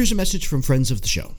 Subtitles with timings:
[0.00, 1.34] Here's a message from friends of the show.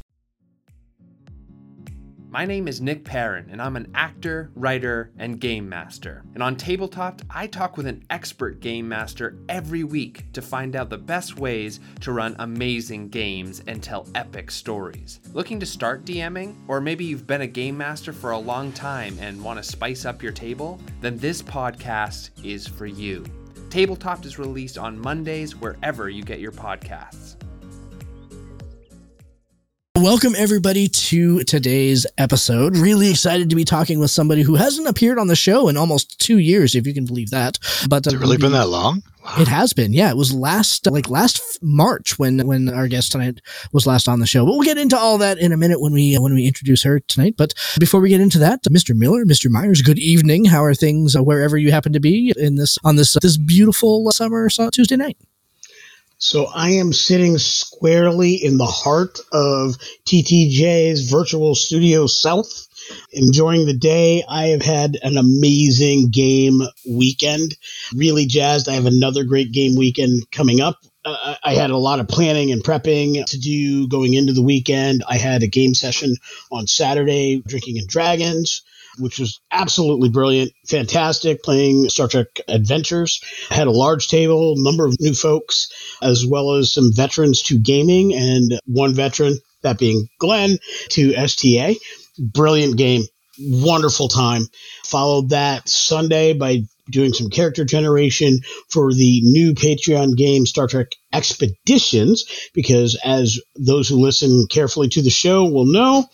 [2.29, 6.23] My name is Nick Perrin, and I'm an actor, writer, and game master.
[6.35, 10.91] And on Tabletop, I talk with an expert game master every week to find out
[10.91, 15.21] the best ways to run amazing games and tell epic stories.
[15.33, 16.55] Looking to start DMing?
[16.67, 20.05] Or maybe you've been a game master for a long time and want to spice
[20.05, 20.79] up your table?
[20.99, 23.25] Then this podcast is for you.
[23.71, 27.37] Tabletop is released on Mondays wherever you get your podcasts.
[30.01, 32.75] Welcome, everybody, to today's episode.
[32.75, 36.19] Really excited to be talking with somebody who hasn't appeared on the show in almost
[36.19, 37.59] two years, if you can believe that.
[37.87, 39.03] But Has it really been that long?
[39.23, 39.35] Wow.
[39.37, 40.09] It has been, yeah.
[40.09, 43.41] It was last, like last March when when our guest tonight
[43.73, 44.43] was last on the show.
[44.43, 46.99] But we'll get into all that in a minute when we when we introduce her
[47.01, 47.35] tonight.
[47.37, 48.95] But before we get into that, Mr.
[48.95, 49.51] Miller, Mr.
[49.51, 50.45] Myers, good evening.
[50.45, 54.11] How are things uh, wherever you happen to be in this on this this beautiful
[54.11, 55.17] summer Tuesday night?
[56.23, 62.67] So I am sitting squarely in the heart of TTJ's Virtual Studio South,
[63.11, 64.23] enjoying the day.
[64.29, 67.57] I have had an amazing game weekend.
[67.95, 68.69] Really jazzed.
[68.69, 70.77] I have another great game weekend coming up.
[71.03, 75.03] Uh, I had a lot of planning and prepping to do going into the weekend.
[75.09, 76.17] I had a game session
[76.51, 78.61] on Saturday, Drinking and Dragons
[78.99, 83.21] which was absolutely brilliant, fantastic, playing Star Trek Adventures.
[83.49, 85.69] Had a large table, number of new folks,
[86.01, 90.57] as well as some veterans to gaming, and one veteran, that being Glenn,
[90.89, 91.75] to STA.
[92.19, 93.03] Brilliant game,
[93.39, 94.47] wonderful time.
[94.85, 100.87] Followed that Sunday by doing some character generation for the new Patreon game Star Trek
[101.13, 106.05] Expeditions, because as those who listen carefully to the show will know,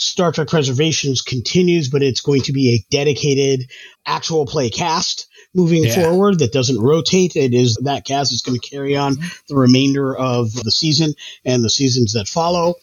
[0.00, 3.70] Star Trek Preservations continues, but it's going to be a dedicated
[4.06, 5.94] actual play cast moving yeah.
[5.94, 7.36] forward that doesn't rotate.
[7.36, 9.16] It is that cast is going to carry on
[9.48, 11.12] the remainder of the season
[11.44, 12.76] and the seasons that follow.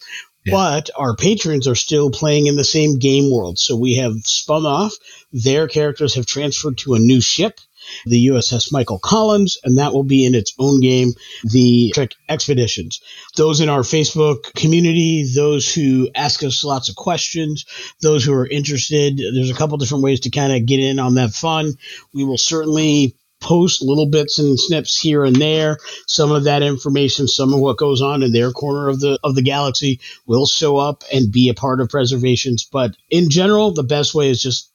[0.44, 0.52] Yeah.
[0.52, 3.58] But our patrons are still playing in the same game world.
[3.58, 4.94] So we have spun off.
[5.32, 7.58] Their characters have transferred to a new ship
[8.06, 11.12] the USS Michael Collins, and that will be in its own game,
[11.44, 13.00] the Trek Expeditions.
[13.36, 17.64] Those in our Facebook community, those who ask us lots of questions,
[18.02, 21.14] those who are interested, there's a couple different ways to kind of get in on
[21.14, 21.74] that fun.
[22.12, 25.78] We will certainly post little bits and snips here and there.
[26.06, 29.34] Some of that information, some of what goes on in their corner of the of
[29.34, 32.68] the galaxy will show up and be a part of preservations.
[32.70, 34.72] But in general, the best way is just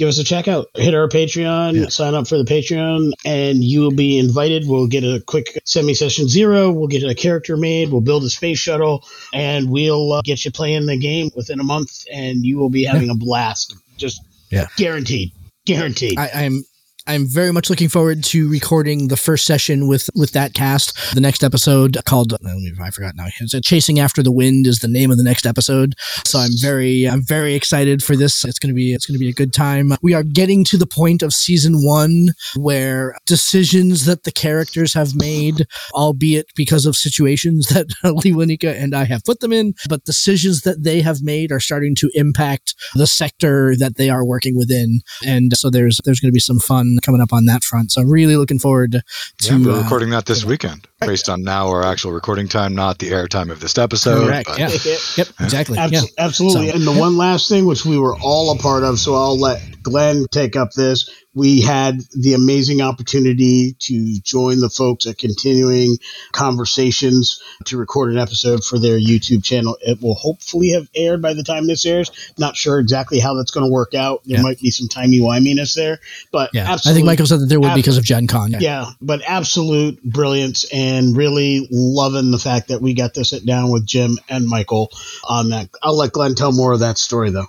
[0.00, 0.68] give us a check out.
[0.74, 1.88] Hit our Patreon, yeah.
[1.88, 4.66] sign up for the Patreon, and you will be invited.
[4.66, 6.72] We'll get a quick semi session zero.
[6.72, 7.90] We'll get a character made.
[7.90, 9.04] We'll build a space shuttle,
[9.34, 12.84] and we'll uh, get you playing the game within a month, and you will be
[12.84, 13.12] having yeah.
[13.12, 13.76] a blast.
[13.98, 14.68] Just yeah.
[14.78, 15.32] guaranteed.
[15.66, 16.18] Guaranteed.
[16.18, 16.64] I, I'm
[17.10, 20.96] I'm very much looking forward to recording the first session with with that cast.
[21.12, 23.26] The next episode called I forgot now.
[23.26, 25.94] Uh, Chasing After the Wind is the name of the next episode.
[26.24, 28.44] So I'm very I'm very excited for this.
[28.44, 29.92] It's going to be it's to be a good time.
[30.02, 35.16] We are getting to the point of season 1 where decisions that the characters have
[35.16, 37.88] made, albeit because of situations that
[38.24, 41.58] Lee Wanika and I have put them in, but decisions that they have made are
[41.58, 45.00] starting to impact the sector that they are working within.
[45.26, 47.92] And so there's there's going to be some fun coming up on that front.
[47.92, 49.02] So I'm really looking forward to.
[49.42, 52.98] Yeah, we're uh, recording that this weekend, based on now our actual recording time, not
[52.98, 54.26] the air time of this episode.
[54.26, 54.48] Correct.
[54.48, 54.68] but- Yeah.
[55.16, 55.28] Yep.
[55.40, 55.78] Exactly.
[55.78, 56.02] Abs- Yeah.
[56.18, 56.68] Absolutely.
[56.70, 59.38] So- And the one last thing, which we were all a part of, so I'll
[59.38, 61.08] let Glenn take up this.
[61.32, 65.96] We had the amazing opportunity to join the folks at Continuing
[66.32, 69.76] Conversations to record an episode for their YouTube channel.
[69.80, 72.10] It will hopefully have aired by the time this airs.
[72.36, 74.22] Not sure exactly how that's going to work out.
[74.24, 74.42] There Yeah.
[74.42, 76.00] might be some timey-wiminess there,
[76.32, 76.76] but Yeah.
[76.84, 78.50] I think Michael said that there would Ab- because of Gen Con.
[78.50, 78.58] Yeah.
[78.60, 83.70] Yeah, but absolute brilliance and really loving the fact that we got to sit down
[83.70, 84.90] with Jim and Michael
[85.28, 85.68] on that.
[85.80, 87.46] I'll let Glenn tell more of that story though.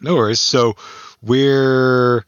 [0.00, 0.40] No worries.
[0.40, 0.74] So
[1.20, 2.24] we're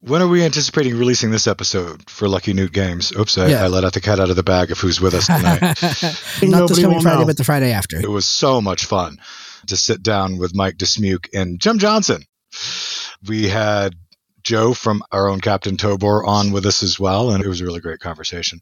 [0.00, 3.12] when are we anticipating releasing this episode for Lucky Newt Games?
[3.16, 3.64] Oops, I, Yeah.
[3.64, 5.60] I let out the cat out of the bag of who's with us tonight.
[6.42, 7.26] Not this coming Friday, know.
[7.26, 7.96] but the Friday after.
[7.98, 9.18] it was so much fun
[9.66, 12.22] to sit down with Mike Dismuke and Jim Johnson.
[13.26, 13.94] We had
[14.44, 17.64] Joe from our own Captain Tobor on with us as well, and it was a
[17.64, 18.60] really great conversation.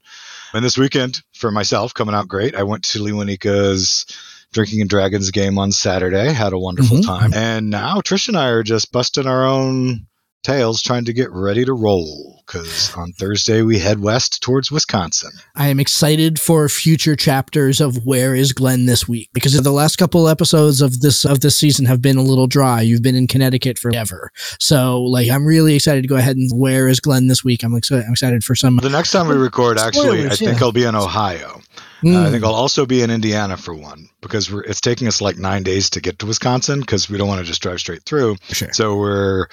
[0.54, 2.54] And this weekend, for myself, coming out great.
[2.54, 4.06] I went to Lewanika's
[4.52, 7.04] Drinking and Dragons game on Saturday, had a wonderful Mhm.
[7.06, 7.34] time.
[7.34, 10.06] And now Trish and I are just busting our own
[10.46, 15.32] tails trying to get ready to roll because on Thursday we head west towards Wisconsin.
[15.56, 19.96] I am excited for future chapters of Where is Glenn this week because the last
[19.96, 22.80] couple episodes of this of this season have been a little dry.
[22.80, 26.86] You've been in Connecticut forever, so like I'm really excited to go ahead and Where
[26.86, 27.64] is Glenn this week.
[27.64, 28.04] I'm excited.
[28.06, 28.76] I'm excited for some.
[28.76, 30.64] The next time we record, actually, I think yeah.
[30.64, 31.60] I'll be in Ohio.
[32.02, 35.08] Mm, Uh, I think I'll also be in Indiana for one because we're, it's taking
[35.08, 37.80] us like nine days to get to Wisconsin because we don't want to just drive
[37.80, 38.36] straight through.
[38.52, 38.72] sure.
[38.72, 39.46] So we're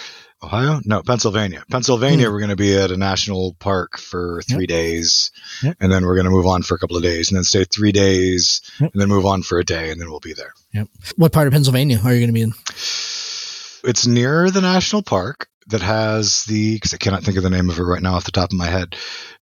[0.43, 1.63] Ohio, no Pennsylvania.
[1.71, 2.33] Pennsylvania, Hmm.
[2.33, 5.31] we're going to be at a national park for three days,
[5.63, 5.77] Yep.
[5.79, 7.63] and then we're going to move on for a couple of days, and then stay
[7.63, 8.91] three days, Yep.
[8.93, 10.53] and then move on for a day, and then we'll be there.
[10.73, 10.87] Yep.
[11.15, 12.53] What part of Pennsylvania are you going to be in?
[13.85, 17.69] It's near the national park that has the because I cannot think of the name
[17.69, 18.95] of it right now off the top of my head,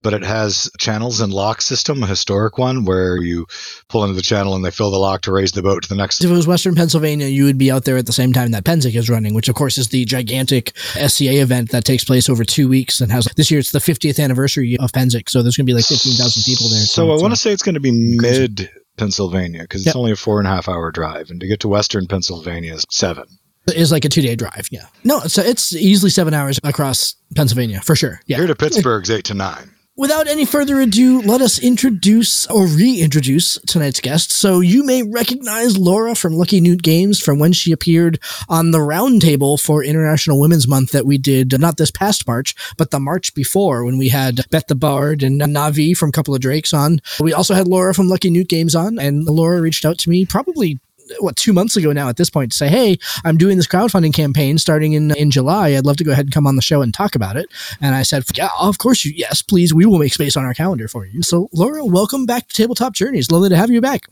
[0.01, 3.45] but it has channels and lock system, a historic one where you
[3.87, 5.95] pull into the channel and they fill the lock to raise the boat to the
[5.95, 6.23] next.
[6.23, 8.63] If it was Western Pennsylvania, you would be out there at the same time that
[8.63, 12.43] Pennsic is running, which of course is the gigantic SCA event that takes place over
[12.43, 15.65] two weeks and has this year it's the 50th anniversary of Pennsic, so there's going
[15.65, 16.79] to be like 15,000 people there.
[16.81, 19.91] So I want to say it's going to be mid Pennsylvania because Yep.
[19.91, 22.73] it's only a four and a half hour drive, and to get to Western Pennsylvania
[22.73, 23.25] is seven.
[23.69, 24.67] Is like a two day drive.
[24.71, 24.85] Yeah.
[25.03, 28.21] No, so it's easily seven hours across Pennsylvania for sure.
[28.25, 28.37] Yeah.
[28.37, 29.71] Here to Pittsburgh's eight to nine.
[29.99, 34.31] Without any further ado, let us introduce or reintroduce tonight's guest.
[34.31, 38.17] So you may recognize Laura from Lucky Newt Games from when she appeared
[38.47, 42.91] on the roundtable for International Women's Month that we did not this past March, but
[42.91, 46.73] the March before when we had Beth the Bard and Navi from Couple of Drakes
[46.73, 47.01] on.
[47.19, 50.25] We also had Laura from Lucky Newt Games on, and Laura reached out to me
[50.25, 50.79] probably
[51.19, 54.13] what two months ago now at this point to say, hey, I'm doing this crowdfunding
[54.13, 55.69] campaign starting in in July.
[55.69, 57.47] I'd love to go ahead and come on the show and talk about it.
[57.81, 59.73] And I said, yeah, of course you, yes, please.
[59.73, 61.21] We will make space on our calendar for you.
[61.23, 63.31] So, Laura, welcome back to Tabletop Journeys.
[63.31, 64.07] Lovely to have you back.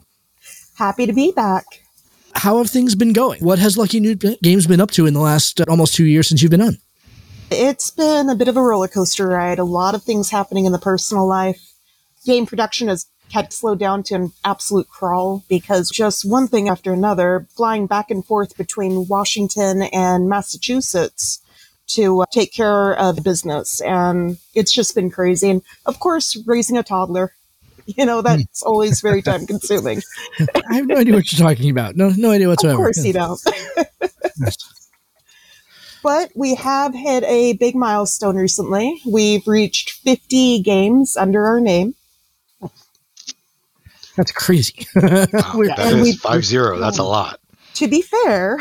[0.75, 1.65] Happy to be back.
[2.33, 3.43] How have things been going?
[3.43, 6.27] What has Lucky Newt Games been up to in the last uh, almost two years
[6.27, 6.77] since you've been on?
[7.49, 9.57] It's been a bit of a roller coaster ride.
[9.57, 11.59] A lot of things happening in the personal life.
[12.25, 16.69] Game production has had to slow down to an absolute crawl because just one thing
[16.69, 21.41] after another, flying back and forth between Washington and Massachusetts
[21.87, 23.81] to uh, take care of business.
[23.81, 25.49] And it's just been crazy.
[25.49, 27.33] And of course, raising a toddler.
[27.95, 30.01] You know, that's always very time consuming.
[30.69, 31.95] I have no idea what you're talking about.
[31.95, 32.73] No, no idea whatsoever.
[32.73, 33.39] Of course you don't.
[36.03, 39.01] But we have hit a big milestone recently.
[39.05, 41.95] We've reached 50 games under our name.
[44.17, 44.85] That's crazy.
[44.95, 46.79] Wow, We're- that and is we- five zero.
[46.79, 47.39] That's a lot.
[47.75, 48.59] To be fair,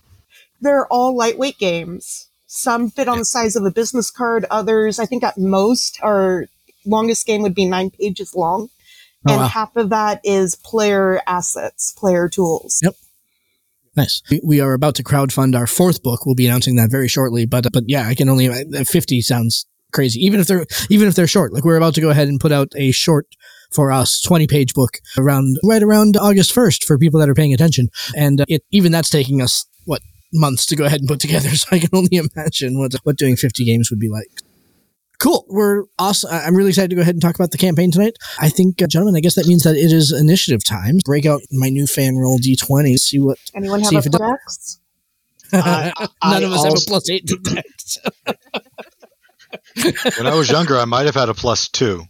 [0.60, 2.28] they're all lightweight games.
[2.46, 4.44] Some fit on the size of a business card.
[4.50, 6.46] Others, I think at most, our
[6.84, 8.68] longest game would be nine pages long.
[9.26, 9.46] Oh, and wow.
[9.48, 12.80] half of that is player assets, player tools.
[12.82, 12.94] Yep.
[13.96, 14.22] Nice.
[14.30, 16.26] We- We are about to crowdfund our fourth book.
[16.26, 17.46] We'll be announcing that very shortly.
[17.46, 20.20] But but yeah, I can only uh, fifty sounds crazy.
[20.24, 22.52] Even if they're even if they're short, like we're about to go ahead and put
[22.52, 23.26] out a short
[23.72, 27.54] for us twenty page book around right around August first for people that are paying
[27.54, 27.88] attention.
[28.16, 31.48] And uh, it even that's taking us what months to go ahead and put together.
[31.50, 34.28] So I can only imagine what what doing fifty games would be like.
[35.18, 35.44] Cool.
[35.50, 36.30] We're awesome.
[36.32, 38.16] I- I'm really excited to go ahead and talk about the campaign tonight.
[38.40, 40.96] I think, uh, gentlemen, I guess that means that it is initiative time.
[41.04, 42.96] Break out my new fan roll D20.
[42.98, 44.80] See what Anyone See have if a it does- dex?
[45.52, 45.92] I-
[46.24, 47.98] None I of us have a plus eight to dex.
[50.18, 52.04] When I was younger, I might have had a plus two.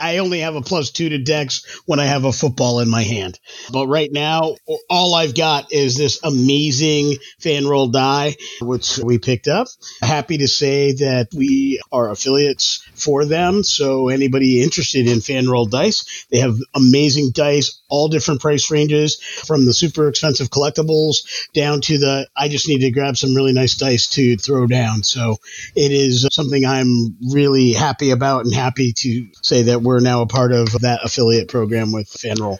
[0.00, 3.02] I only have a plus two to dex when I have a football in my
[3.02, 3.38] hand.
[3.72, 4.56] But right now,
[4.88, 9.68] all I've got is this amazing fan roll die, which we picked up.
[10.00, 13.62] Happy to say that we are affiliates for them.
[13.62, 19.16] So anybody interested in fan roll dice, they have amazing dice, all different price ranges
[19.46, 23.52] from the super expensive collectibles down to the I just need to grab some really
[23.52, 25.02] nice dice to throw down.
[25.02, 25.36] So
[25.74, 30.26] it is something I'm really happy about and happy to say that we're now a
[30.26, 32.58] part of that affiliate program with Fanroll.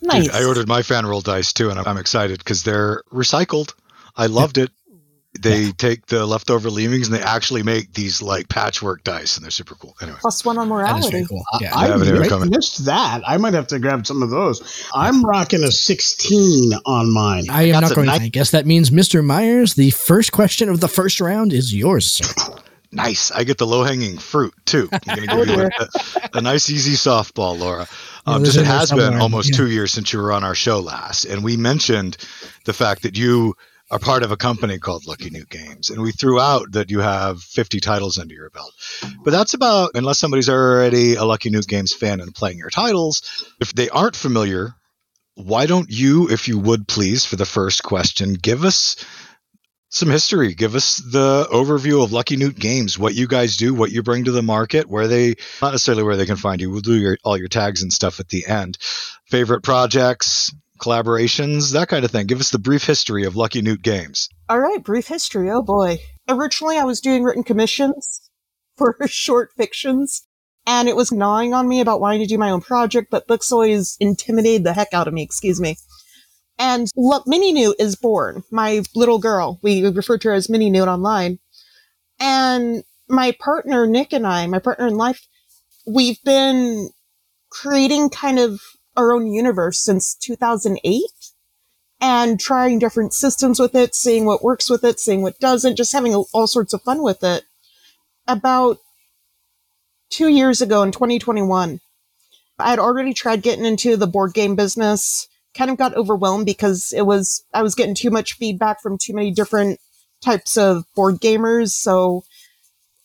[0.00, 0.24] Nice.
[0.24, 3.74] Dude, I ordered my fan roll dice too, and I'm, I'm excited because they're recycled.
[4.16, 4.70] I loved it.
[5.40, 9.50] They take the leftover leavings and they actually make these like patchwork dice, and they're
[9.50, 9.94] super cool.
[10.02, 11.10] Anyway, Plus one on That is morality.
[11.10, 11.42] very cool.
[11.60, 11.74] Yeah.
[11.74, 12.50] I, I haven't even mi- come in.
[12.50, 13.22] missed that.
[13.26, 14.86] I might have to grab some of those.
[14.94, 17.44] I'm rocking a 16 on mine.
[17.50, 18.24] I am That's not going nice- to.
[18.24, 19.24] I guess that means, Mr.
[19.24, 22.54] Myers, the first question of the first round is yours, sir.
[22.92, 23.30] nice.
[23.30, 24.88] I get the low hanging fruit too.
[24.92, 27.88] I'm going to give you a, a, nice, easy softball, Laura.
[28.26, 29.56] Um, just it has been almost yeah.
[29.56, 32.16] two years since you were on our show last, and we mentioned
[32.64, 33.54] the fact that you
[33.90, 37.00] are part of a company called Lucky Newt Games, and we threw out that you
[37.00, 38.72] have 50 titles under your belt.
[39.22, 43.44] But that's about, unless somebody's already a Lucky Newt Games fan and playing your titles,
[43.60, 44.74] if they aren't familiar,
[45.34, 48.96] why don't you, if you would please, for the first question, give us
[49.92, 50.54] some history.
[50.54, 54.24] Give us the overview of Lucky Newt Games, what you guys do, what you bring
[54.24, 56.70] to the market, where they not necessarily where they can find you.
[56.70, 58.78] We'll do your all your tags and stuff at the end.
[59.26, 62.26] Favorite projects, collaborations, that kind of thing.
[62.26, 64.28] Give us the brief history of Lucky Newt Games.
[64.48, 65.50] All right, brief history.
[65.50, 65.98] Oh boy.
[66.28, 68.30] Originally, I was doing written commissions
[68.76, 70.26] for short fictions,
[70.66, 73.52] and it was gnawing on me about wanting to do my own project, but books
[73.52, 75.76] always intimidated the heck out of me, excuse me.
[76.62, 79.58] And look, Mini Newt is born, my little girl.
[79.62, 81.40] We refer to her as Mini Newt online.
[82.20, 85.26] And my partner, Nick, and I, my partner in life,
[85.88, 86.90] we've been
[87.50, 88.60] creating kind of
[88.96, 91.02] our own universe since 2008
[92.00, 95.92] and trying different systems with it, seeing what works with it, seeing what doesn't, just
[95.92, 97.42] having all sorts of fun with it.
[98.28, 98.78] About
[100.10, 101.80] two years ago in 2021,
[102.60, 106.92] I had already tried getting into the board game business, kind of got overwhelmed because
[106.96, 109.80] it was, I was getting too much feedback from too many different
[110.22, 111.70] types of board gamers.
[111.70, 112.24] So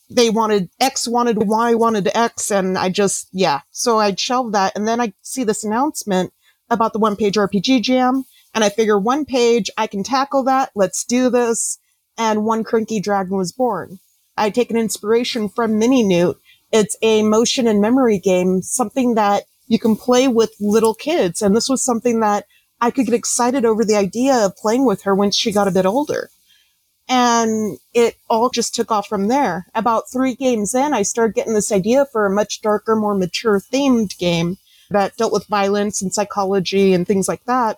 [0.10, 3.62] they wanted X wanted Y wanted X and I just, yeah.
[3.72, 4.74] So I shelved that.
[4.76, 6.32] And then I see this announcement
[6.70, 8.24] about the one page RPG jam.
[8.54, 10.72] And I figure one page, I can tackle that.
[10.74, 11.78] Let's do this.
[12.18, 14.00] And one cranky dragon was born.
[14.36, 16.40] I take an inspiration from Mini Newt.
[16.72, 21.42] It's a motion and memory game, something that you can play with little kids.
[21.42, 22.46] And this was something that
[22.80, 25.72] I could get excited over the idea of playing with her when she got a
[25.72, 26.30] bit older.
[27.10, 29.68] And it all just took off from there.
[29.74, 33.60] About three games in, I started getting this idea for a much darker, more mature
[33.60, 34.58] themed game
[34.90, 37.78] that dealt with violence and psychology and things like that.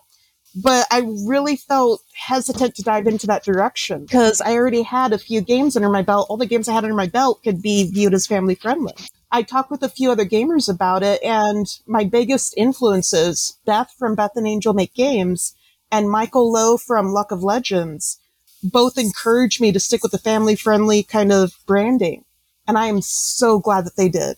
[0.55, 5.19] But I really felt hesitant to dive into that direction because I already had a
[5.19, 6.27] few games under my belt.
[6.27, 8.95] All the games I had under my belt could be viewed as family friendly.
[9.31, 14.15] I talked with a few other gamers about it, and my biggest influences, Beth from
[14.15, 15.55] Beth and Angel Make Games
[15.91, 18.19] and Michael Lowe from Luck of Legends,
[18.63, 22.25] both encouraged me to stick with the family friendly kind of branding.
[22.67, 24.37] And I am so glad that they did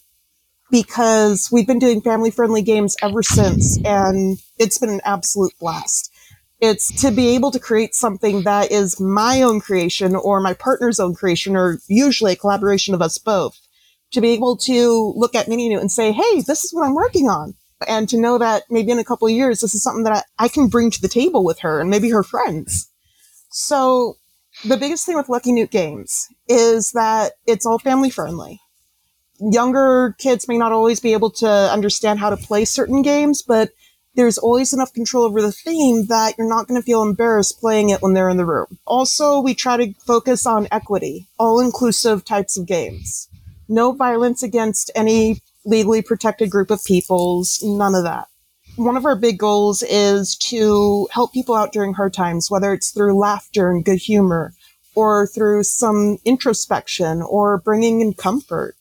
[0.70, 6.12] because we've been doing family friendly games ever since and it's been an absolute blast.
[6.62, 11.00] It's to be able to create something that is my own creation or my partner's
[11.00, 13.60] own creation or usually a collaboration of us both.
[14.14, 16.96] To be able to look at Mini Newt and say, Hey, this is what I'm
[16.96, 17.54] working on.
[17.88, 20.46] And to know that maybe in a couple of years, this is something that I,
[20.46, 22.92] I can bring to the table with her and maybe her friends.
[23.50, 24.18] So
[24.66, 28.60] the biggest thing with Lucky Newt Games is that it's all family friendly.
[29.40, 33.72] Younger kids may not always be able to understand how to play certain games, but
[34.16, 37.90] there's always enough control over the theme that you're not going to feel embarrassed playing
[37.90, 38.78] it when they're in the room.
[38.86, 43.30] Also, we try to focus on equity, all inclusive types of games.
[43.72, 48.28] No violence against any legally protected group of peoples, none of that
[48.76, 52.92] one of our big goals is to help people out during hard times, whether it's
[52.92, 54.54] through laughter and good humor
[54.96, 58.76] or through some introspection or bringing in comfort.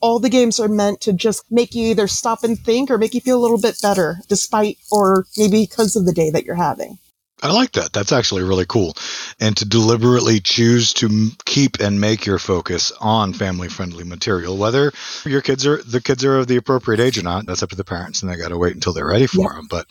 [0.00, 3.14] All the games are meant to just make you either stop and think or make
[3.14, 6.54] you feel a little bit better despite or maybe because of the day that you're
[6.54, 6.98] having.
[7.40, 7.92] I like that.
[7.92, 8.94] That's actually really cool.
[9.38, 14.92] And to deliberately choose to keep and make your focus on family friendly material, whether
[15.24, 17.76] your kids are the kids are of the appropriate age or not, that's up to
[17.76, 19.68] the parents and they got to wait until they're ready for them.
[19.70, 19.86] But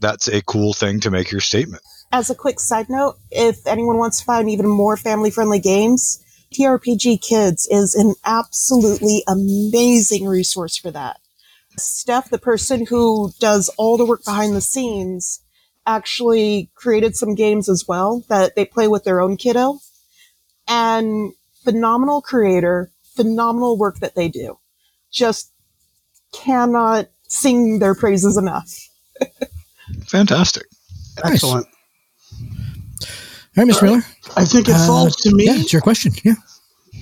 [0.00, 1.82] that's a cool thing to make your statement.
[2.10, 6.24] As a quick side note, if anyone wants to find even more family friendly games,
[6.52, 11.18] TRPG Kids is an absolutely amazing resource for that.
[11.76, 15.40] Steph, the person who does all the work behind the scenes,
[15.88, 19.78] actually created some games as well that they play with their own kiddo.
[20.68, 21.32] And
[21.64, 24.58] phenomenal creator, phenomenal work that they do.
[25.10, 25.50] Just
[26.32, 28.70] cannot sing their praises enough.
[30.06, 30.66] Fantastic.
[31.24, 31.66] Excellent.
[32.40, 32.46] All
[33.56, 34.02] right, Miss Miller.
[34.36, 35.46] I think it Uh, falls to me.
[35.46, 36.12] Yeah, it's your question.
[36.22, 36.34] Yeah.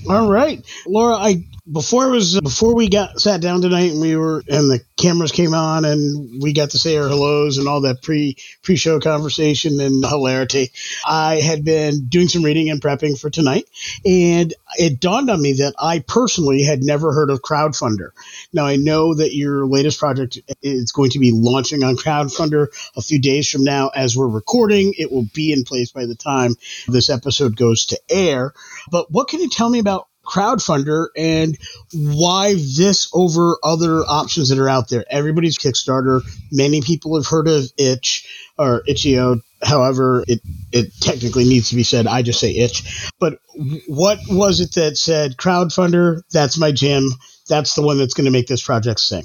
[0.08, 1.16] All right, Laura.
[1.16, 4.80] I before it was before we got sat down tonight and we were and the
[4.96, 8.76] cameras came on and we got to say our hellos and all that pre pre
[8.76, 10.70] show conversation and hilarity.
[11.04, 13.64] I had been doing some reading and prepping for tonight,
[14.04, 18.10] and it dawned on me that I personally had never heard of Crowdfundr.
[18.52, 23.02] Now I know that your latest project is going to be launching on Crowdfundr a
[23.02, 24.94] few days from now as we're recording.
[24.96, 26.54] It will be in place by the time
[26.86, 28.52] this episode goes to air.
[28.90, 31.56] But what can you tell me about Crowdfundr and
[31.92, 35.04] why this over other options that are out there.
[35.10, 36.22] Everybody's kickstarter.
[36.52, 38.26] Many people have heard of itch
[38.58, 40.40] or itch.io however it,
[40.70, 42.06] it technically needs to be said.
[42.06, 43.10] I just say itch.
[43.18, 43.38] But
[43.86, 47.08] what was it that said Crowdfundr that's my jam.
[47.48, 49.24] That's the one that's going to make this project sing.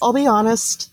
[0.00, 0.90] I'll be honest,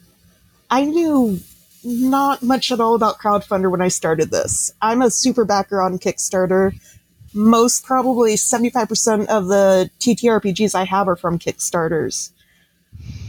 [0.69, 1.39] I knew
[1.83, 4.71] not much at all about Crowdfundr when I started this.
[4.81, 6.73] I'm a super backer on Kickstarter.
[7.33, 12.31] Most probably 75% of the TTRPGs I have are from Kickstarters.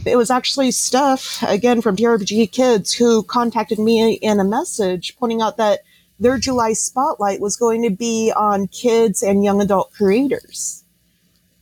[0.05, 5.41] It was actually Steph, again from TRPG Kids, who contacted me in a message pointing
[5.41, 5.81] out that
[6.19, 10.83] their July spotlight was going to be on kids and young adult creators.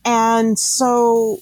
[0.04, 1.38] And so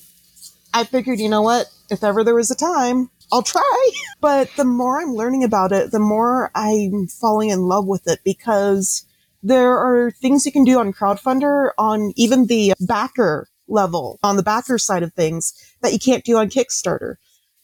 [0.72, 1.66] I figured, you know what?
[1.90, 3.90] If ever there was a time, I'll try.
[4.20, 8.18] But the more I'm learning about it, the more I'm falling in love with it
[8.24, 9.04] because
[9.42, 14.42] there are things you can do on Crowdfundr on even the backer level, on the
[14.42, 15.52] backer side of things
[15.82, 17.16] that you can't do on Kickstarter.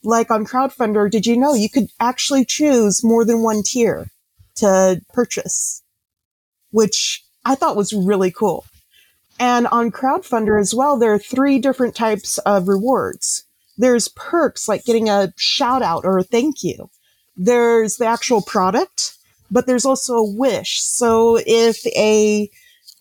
[0.02, 4.08] Like on Crowdfundr, did you know you could actually choose more than one tier
[4.56, 5.82] to purchase,
[6.70, 8.64] which I thought was really cool.
[9.38, 13.44] And on Crowdfundr as well, there are three different types of rewards.
[13.76, 16.90] There's perks like getting a shout out or a thank you.
[17.36, 19.13] There's the actual product,
[19.54, 20.82] but there's also a wish.
[20.82, 22.50] So if a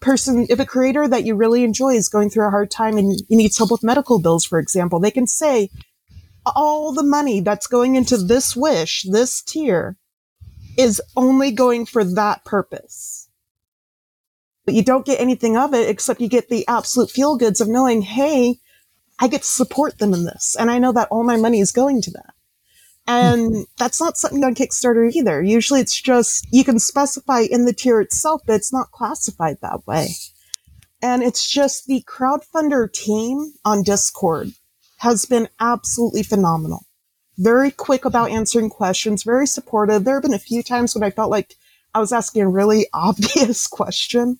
[0.01, 3.11] person, if a creator that you really enjoy is going through a hard time and
[3.27, 5.69] you need help with medical bills, for example, they can say,
[6.45, 9.97] all the money that's going into this wish, this tier,
[10.77, 13.29] is only going for that purpose.
[14.65, 17.67] But you don't get anything of it except you get the absolute feel goods of
[17.67, 18.59] knowing, hey,
[19.19, 20.55] I get to support them in this.
[20.59, 22.32] And I know that all my money is going to that.
[23.05, 25.41] And that's not something on Kickstarter either.
[25.41, 29.85] Usually it's just, you can specify in the tier itself, but it's not classified that
[29.85, 30.07] way.
[31.01, 34.53] And it's just the Crowdfundr team on Discord
[34.99, 36.85] has been absolutely phenomenal.
[37.37, 40.05] Very quick about answering questions, very supportive.
[40.05, 41.55] There have been a few times when I felt like
[41.93, 44.39] I was asking a really obvious question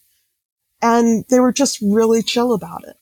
[0.82, 2.95] and they were just really chill about it.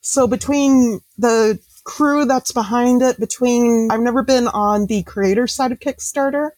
[0.00, 5.72] So between the crew that's behind it, between, I've never been on the creator side
[5.72, 6.50] of Kickstarter,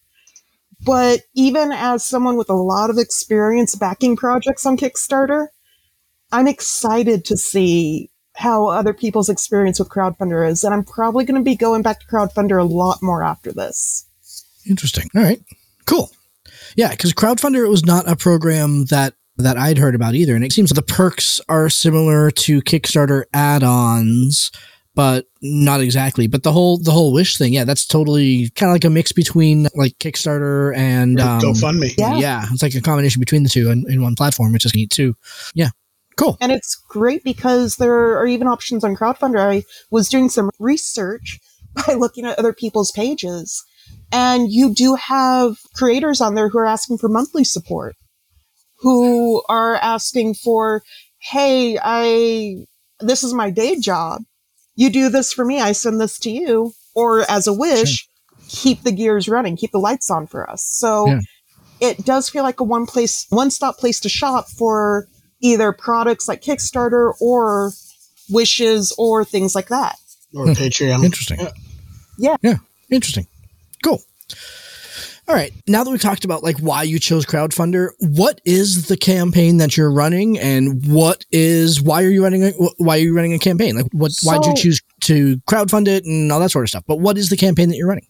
[0.84, 5.48] but even as someone with a lot of experience backing projects on Kickstarter,
[6.32, 10.62] I'm excited to see how other people's experience with Crowdfundr is.
[10.62, 14.06] And I'm probably going to be going back to Crowdfundr a lot more after this.
[14.68, 15.08] Interesting.
[15.14, 15.40] All right.
[15.86, 16.10] Cool.
[16.76, 20.52] Yeah, because Crowdfundr was not a program that that I'd heard about either, and it
[20.52, 24.50] seems the perks are similar to Kickstarter add-ons,
[24.96, 26.26] but not exactly.
[26.26, 29.12] But the whole the whole wish thing, yeah, that's totally kind of like a mix
[29.12, 31.94] between like Kickstarter and um, GoFundMe.
[31.96, 32.16] Yeah.
[32.16, 34.90] Yeah, it's like a combination between the two in, in one platform, which is neat
[34.90, 35.14] too.
[35.54, 35.68] Yeah,
[36.16, 36.38] cool.
[36.40, 39.38] And it's great because there are even options on Crowdfundr.
[39.38, 41.38] I was doing some research
[41.86, 43.62] by looking at other people's pages.
[44.10, 47.96] And you do have creators on there who are asking for monthly support,
[48.78, 50.82] who are asking for,
[51.18, 52.64] Hey, I,
[53.00, 54.22] this is my day job.
[54.76, 55.60] You do this for me.
[55.60, 56.72] I send this to you.
[56.94, 58.08] Or as a wish,
[58.48, 60.64] keep the gears running, keep the lights on for us.
[60.64, 61.20] So Yeah.
[61.80, 65.08] it does feel like a one place, one stop place to shop for
[65.40, 67.72] either products like Kickstarter or
[68.30, 69.96] wishes or things like that.
[70.34, 71.04] Or Patreon.
[71.04, 71.38] Interesting.
[72.18, 72.36] Yeah.
[72.42, 72.56] Yeah.
[72.90, 73.26] Interesting.
[73.84, 74.02] Cool.
[75.28, 75.52] All right.
[75.66, 79.76] Now that we've talked about like why you chose Crowdfundr, what is the campaign that
[79.76, 83.38] you're running, and what is why are you running a why are you running a
[83.38, 83.76] campaign?
[83.76, 84.12] Like what?
[84.22, 86.84] why'd you choose to crowdfund it and all that sort of stuff?
[86.86, 88.06] But what is the campaign that you're running?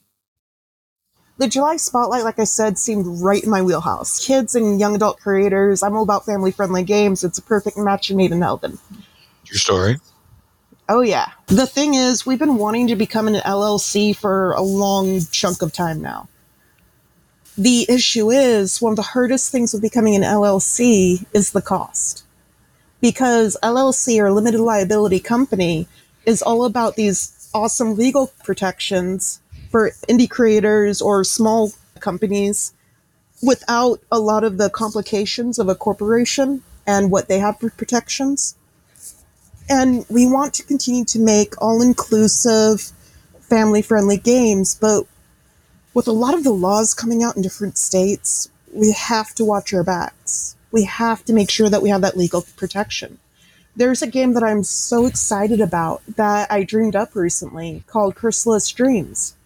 [1.38, 4.24] The July Spotlight, like I said, seemed right in my wheelhouse.
[4.24, 7.24] Kids and young adult creators, I'm all about family friendly games.
[7.24, 8.78] It's a perfect match made in heaven.
[9.44, 9.98] Your story.
[10.88, 11.32] Oh, yeah.
[11.48, 15.74] The thing is, we've been wanting to become an LLC for a long chunk of
[15.74, 16.26] time now.
[17.58, 22.24] The issue is, one of the hardest things with becoming an LLC is the cost.
[23.00, 25.88] Because LLC or limited liability company
[26.26, 29.40] is all about these awesome legal protections
[29.70, 32.74] for indie creators or small companies
[33.42, 38.54] without a lot of the complications of a corporation and what they have for protections.
[39.68, 42.92] And we want to continue to make all inclusive,
[43.40, 45.04] family friendly games, but
[45.96, 49.72] with a lot of the laws coming out in different states, we have to watch
[49.72, 50.54] our backs.
[50.70, 53.18] We have to make sure that we have that legal protection.
[53.74, 58.70] There's a game that I'm so excited about that I dreamed up recently called Chrysalis
[58.72, 59.36] Dreams.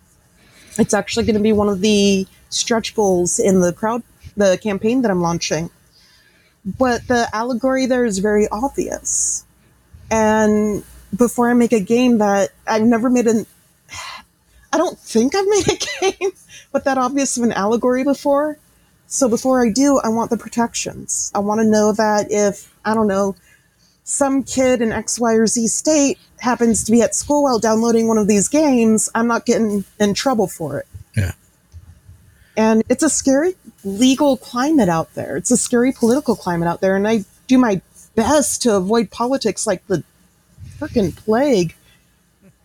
[0.77, 4.03] It's actually going to be one of the stretch goals in the crowd,
[4.37, 5.71] the campaign that I'm launching.
[6.65, 9.45] But the allegory there is very obvious.
[10.11, 10.83] And
[11.17, 13.47] before I make a game that I've never made an,
[14.73, 15.77] I don't think I've made a
[16.19, 16.31] game
[16.73, 18.59] with that obvious of an allegory before.
[19.07, 21.33] So before I do, I want the protections.
[21.35, 23.35] I want to know that if, I don't know,
[24.05, 28.09] some kid in X, Y, or Z state happens to be at school while downloading
[28.09, 30.87] one of these games, I'm not getting in trouble for it.
[31.17, 31.33] Yeah.
[32.57, 33.55] And it's a scary
[33.85, 35.37] legal climate out there.
[35.37, 36.97] It's a scary political climate out there.
[36.97, 37.81] And I do my
[38.15, 40.05] best to avoid politics like the
[40.79, 41.75] freaking plague.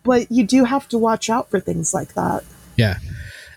[0.06, 2.44] But you do have to watch out for things like that.
[2.76, 2.98] Yeah.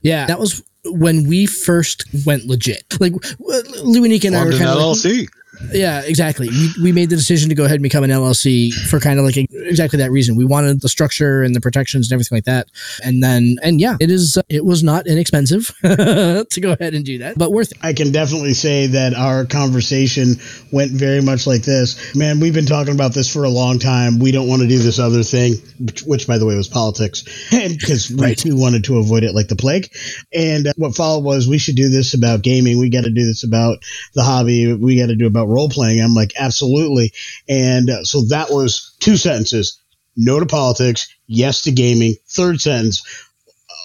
[0.02, 0.26] Yeah.
[0.26, 2.84] That was when we first went legit.
[3.00, 5.28] Like, Louis and I were Formed an kind of like, LLC.
[5.72, 6.50] Yeah, exactly.
[6.50, 9.26] We, we made the decision to go ahead and become an LLC for kind of
[9.26, 10.36] like a, exactly that reason.
[10.36, 12.68] We wanted the structure and the protections and everything like that.
[13.04, 17.18] And then, and yeah, it is, it was not inexpensive to go ahead and do
[17.20, 17.78] that, but worth it.
[17.82, 20.36] I can definitely say that our conversation
[20.72, 22.16] went very much like this.
[22.16, 24.20] Man, we've been talking about this for a long time.
[24.20, 27.24] We don't want to do this other thing, which, which by the way, was politics,
[27.54, 28.38] and because we Right.
[28.38, 29.92] too wanted to avoid it like the plague.
[30.34, 32.80] And uh, what followed was we should do this about gaming.
[32.80, 33.80] We got to do this about
[34.14, 34.74] the hobby.
[34.74, 36.02] We got to do about role playing.
[36.02, 37.12] I'm like, absolutely.
[37.48, 39.82] And uh, so that was two sentences.
[40.16, 41.14] No to politics.
[41.28, 42.16] Yes to gaming.
[42.28, 43.04] Third sentence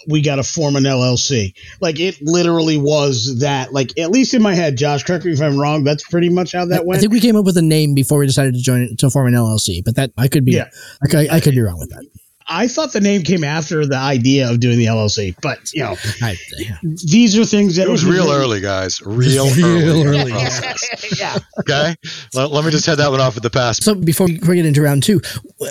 [0.08, 1.54] we got to form an LLC.
[1.80, 3.72] Like it literally was that.
[3.72, 5.84] Like at least in my head, Josh, correct me if I'm wrong.
[5.84, 6.98] That's pretty much how that I went.
[6.98, 9.28] I think we came up with a name before we decided to join to form
[9.28, 10.68] an LLC, but that I could be, Yeah.
[11.12, 12.04] I, I could be wrong with that.
[12.46, 15.96] I thought the name came after the idea of doing the LLC, but you know,
[16.20, 16.76] I, yeah.
[16.82, 19.00] these are things that It was real written- early, guys.
[19.02, 19.66] Real, Real
[20.06, 20.20] early.
[20.20, 20.30] early.
[20.32, 20.88] process.
[20.92, 21.38] Oh, yeah.
[21.60, 21.94] Okay.
[22.34, 23.78] Let, let me just head that one off at the pass.
[23.82, 25.20] So before we get into round two,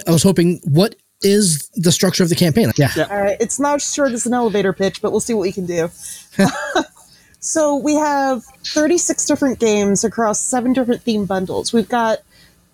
[0.07, 2.71] I was hoping, what is the structure of the campaign?
[2.75, 2.89] Yeah.
[3.09, 5.51] All right, it's not as short as an elevator pitch, but we'll see what we
[5.51, 5.89] can do.
[7.39, 11.71] so we have 36 different games across seven different theme bundles.
[11.73, 12.19] We've got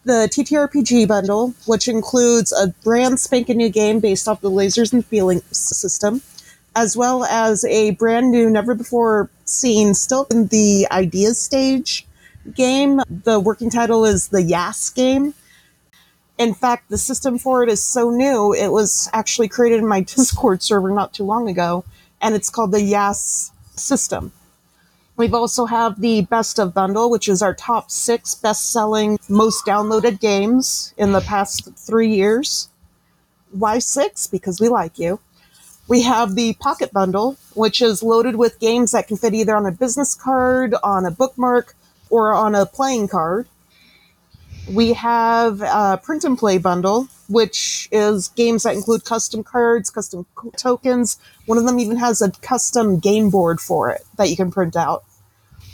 [0.03, 5.05] the TTRPG bundle, which includes a brand spanking new game based off the lasers and
[5.05, 6.21] feelings system,
[6.75, 12.07] as well as a brand new, never before seen, still in the ideas stage
[12.55, 13.01] game.
[13.09, 15.33] The working title is the Yas game.
[16.37, 20.01] In fact, the system for it is so new, it was actually created in my
[20.15, 21.83] Discord server not too long ago,
[22.21, 24.31] and it's called the Yas system.
[25.19, 30.21] We've also have the Best of Bundle, which is our top six best-selling, most downloaded
[30.21, 32.69] games in the past three years.
[33.51, 34.27] Why six?
[34.27, 35.19] Because we like you.
[35.89, 39.65] We have the Pocket Bundle, which is loaded with games that can fit either on
[39.65, 41.75] a business card, on a bookmark,
[42.09, 43.49] or on a playing card.
[44.71, 50.25] We have a print and play bundle, which is games that include custom cards, custom
[50.55, 51.17] tokens.
[51.45, 54.77] One of them even has a custom game board for it that you can print
[54.77, 55.03] out.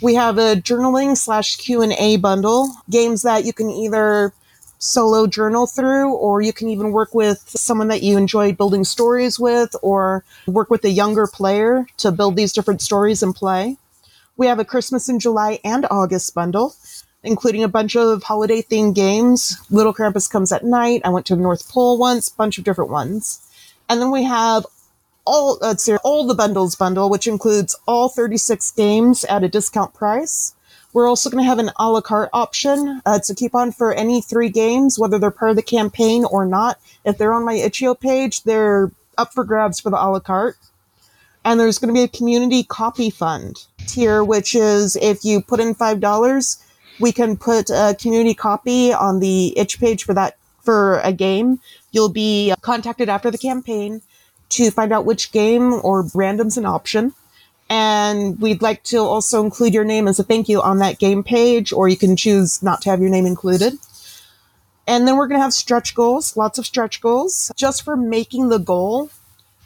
[0.02, 4.34] We have a journaling slash Q and A bundle, games that you can either
[4.78, 9.40] solo journal through, or you can even work with someone that you enjoy building stories
[9.40, 13.78] with, or work with a younger player to build these different stories and play.
[14.36, 16.76] We have a Christmas in July and August bundle,
[17.22, 19.56] including a bunch of holiday themed games.
[19.70, 21.00] Little Krampus comes at night.
[21.06, 23.40] I went to the North Pole once, bunch of different ones.
[23.88, 24.66] And then we have
[25.26, 29.92] all, let's see, all the bundles bundle, which includes all 36 games at a discount
[29.92, 30.54] price.
[30.92, 33.02] We're also going to have an a la carte option.
[33.04, 36.46] Uh, it's a coupon for any three games, whether they're part of the campaign or
[36.46, 36.80] not.
[37.04, 40.56] If they're on my itch.io page, they're up for grabs for the a la carte.
[41.44, 45.60] And there's going to be a community copy fund tier, which is if you put
[45.60, 46.64] in $5,
[46.98, 51.60] we can put a community copy on the itch page for that, for a game.
[51.92, 54.00] You'll be contacted after the campaign
[54.50, 57.12] to find out which game or random's an option.
[57.68, 61.24] And we'd like to also include your name as a thank you on that game
[61.24, 63.74] page, or you can choose not to have your name included.
[64.86, 68.50] And then we're going to have stretch goals, lots of stretch goals, just for making
[68.50, 69.10] the goal.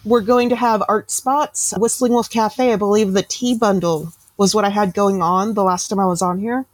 [0.03, 1.75] We're going to have art spots.
[1.77, 5.63] Whistling Wolf Cafe, I believe the tea bundle was what I had going on the
[5.63, 6.65] last time I was on here.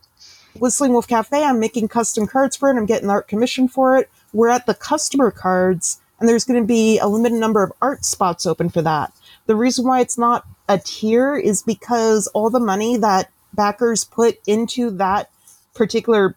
[0.54, 2.76] Whistling Wolf Cafe, I'm making custom cards for it.
[2.76, 4.08] I'm getting the art commission for it.
[4.32, 8.04] We're at the customer cards, and there's going to be a limited number of art
[8.04, 9.12] spots open for that.
[9.46, 14.38] The reason why it's not a tier is because all the money that backers put
[14.46, 15.30] into that
[15.74, 16.36] particular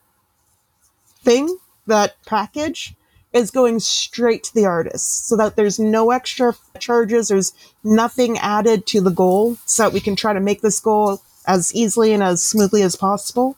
[1.24, 2.94] thing, that package,
[3.32, 8.88] is going straight to the artist so that there's no extra charges, there's nothing added
[8.88, 12.24] to the goal so that we can try to make this goal as easily and
[12.24, 13.56] as smoothly as possible.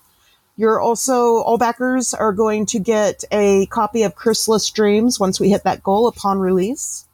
[0.61, 5.49] You're also, all backers are going to get a copy of Chrysalis Dreams once we
[5.49, 7.07] hit that goal upon release.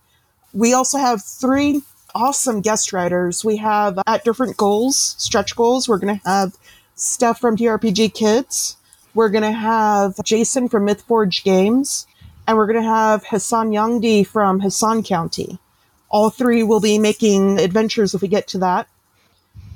[0.54, 1.82] We also have three
[2.14, 3.46] awesome guest writers.
[3.46, 6.58] We have at different goals, stretch goals, we're going to have
[6.96, 8.76] stuff from TRPG Kids.
[9.14, 12.06] We're going to have Jason from Mythforge Games
[12.50, 15.58] and we're going to have Hassan Yangdi from Hassan County.
[16.10, 18.90] All three will be making adventures if we get to that.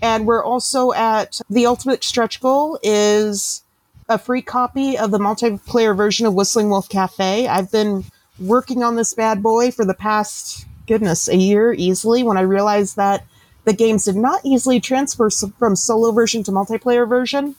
[0.01, 3.63] And we're also at the ultimate stretch goal is
[4.09, 7.47] a free copy of the multiplayer version of Whistling Wolf Cafe.
[7.47, 8.03] I've been
[8.39, 12.95] working on this bad boy for the past, goodness, a year easily when I realized
[12.95, 13.25] that
[13.63, 17.55] the games did not easily transfer from solo version to multiplayer version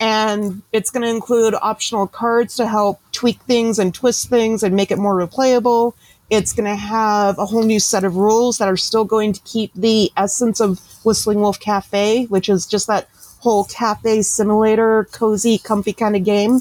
[0.00, 4.76] and it's going to include optional cards to help tweak things and twist things and
[4.76, 5.94] make it more replayable.
[6.30, 9.40] It's going to have a whole new set of rules that are still going to
[9.42, 13.08] keep the essence of Whistling Wolf Cafe, which is just that
[13.40, 16.60] whole cafe simulator, cozy, comfy kind of game.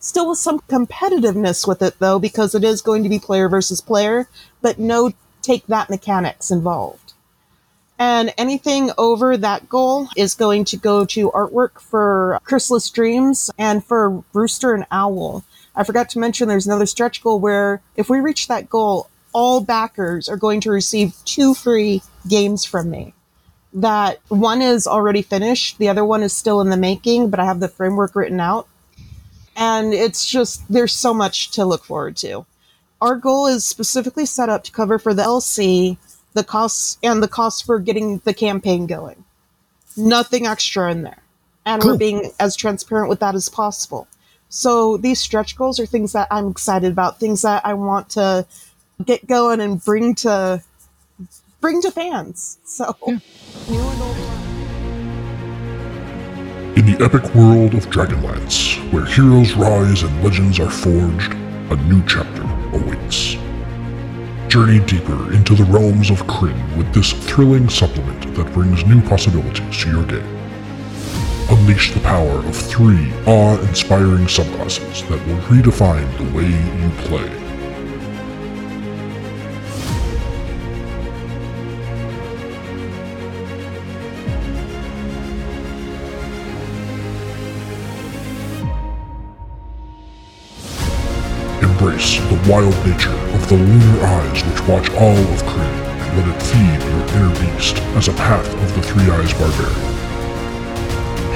[0.00, 3.80] Still with some competitiveness with it though, because it is going to be player versus
[3.80, 4.28] player,
[4.60, 7.14] but no take that mechanics involved.
[7.98, 13.84] And anything over that goal is going to go to artwork for Chrysalis Dreams and
[13.84, 15.44] for Rooster and Owl.
[15.74, 19.60] I forgot to mention there's another stretch goal where if we reach that goal, all
[19.60, 23.14] backers are going to receive two free games from me.
[23.72, 27.46] That one is already finished, the other one is still in the making, but I
[27.46, 28.68] have the framework written out.
[29.56, 32.44] And it's just, there's so much to look forward to.
[33.00, 35.96] Our goal is specifically set up to cover for the LC
[36.34, 39.24] the costs and the costs for getting the campaign going.
[39.96, 41.22] Nothing extra in there.
[41.64, 41.92] And cool.
[41.92, 44.08] we're being as transparent with that as possible.
[44.54, 48.46] So these stretch goals are things that I'm excited about, things that I want to
[49.02, 50.62] get going and bring to
[51.62, 52.58] bring to fans.
[52.64, 52.94] So.
[53.06, 53.20] In
[56.84, 62.42] the epic world of Dragonlance, where heroes rise and legends are forged, a new chapter
[62.76, 63.36] awaits.
[64.48, 69.82] Journey deeper into the realms of Krynn with this thrilling supplement that brings new possibilities
[69.82, 70.31] to your game.
[71.50, 77.42] Unleash the power of three awe-inspiring subclasses that will redefine the way you play.
[91.82, 96.28] embrace the wild nature of the lunar eyes which watch all of Krynn and let
[96.28, 100.01] it feed your inner beast as a path of the Three Eyes Barbarian.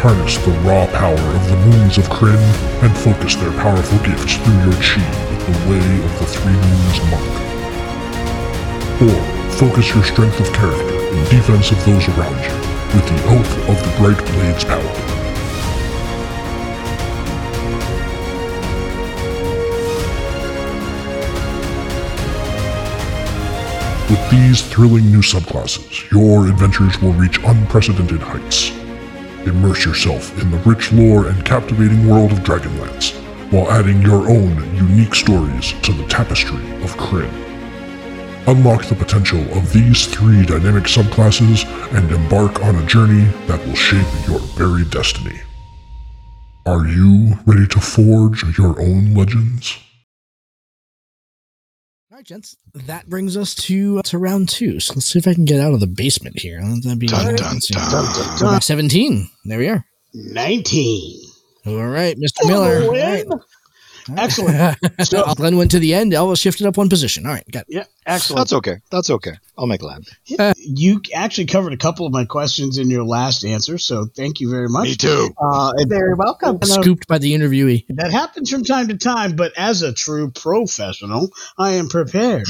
[0.06, 2.38] Harness the raw power of the moons of Krynn
[2.80, 6.98] and focus their powerful gifts through your chi with the way of the Three Moons
[7.10, 7.34] Monk.
[9.02, 9.18] Or
[9.58, 12.54] focus your strength of character in defense of those around you
[12.94, 14.94] with the Oath of the Bright Blade's power.
[24.08, 28.86] With these thrilling new subclasses, your adventures will reach unprecedented heights.
[29.46, 33.14] Immerse yourself in the rich lore and captivating world of Dragonlance,
[33.52, 37.30] while adding your own unique stories to the tapestry of Krynn.
[38.48, 41.64] Unlock the potential of these three dynamic subclasses
[41.96, 45.40] and embark on a journey that will shape your very destiny.
[46.64, 49.78] Are you ready to forge your own legends?
[52.16, 52.57] All right, gents.
[52.72, 54.81] That brings us to uh, to round two.
[54.81, 56.62] So let's see if I can get out of the basement here.
[56.62, 59.29] That'd be dun, dun, dun, dun, seventeen.
[59.44, 59.85] There we are.
[60.14, 61.20] Nineteen.
[61.66, 62.46] All right, Mr.
[62.46, 62.85] Miller.
[62.85, 63.26] All right.
[64.16, 64.78] Excellent.
[65.02, 66.12] so, Glenn went to the end.
[66.12, 67.26] Elvis shifted up one position.
[67.26, 67.74] All right, got it.
[67.74, 67.84] Yeah.
[68.06, 68.38] Excellent.
[68.38, 68.76] That's okay.
[68.90, 69.32] That's okay.
[69.58, 70.04] I'll make a laugh.
[70.56, 74.48] You actually covered a couple of my questions in your last answer, so thank you
[74.50, 74.84] very much.
[74.84, 75.30] Me too.
[75.36, 76.58] Uh, Very welcome.
[76.62, 77.84] Scooped by the interviewee.
[77.88, 82.46] that happens from time to time, but as a true professional, I am prepared.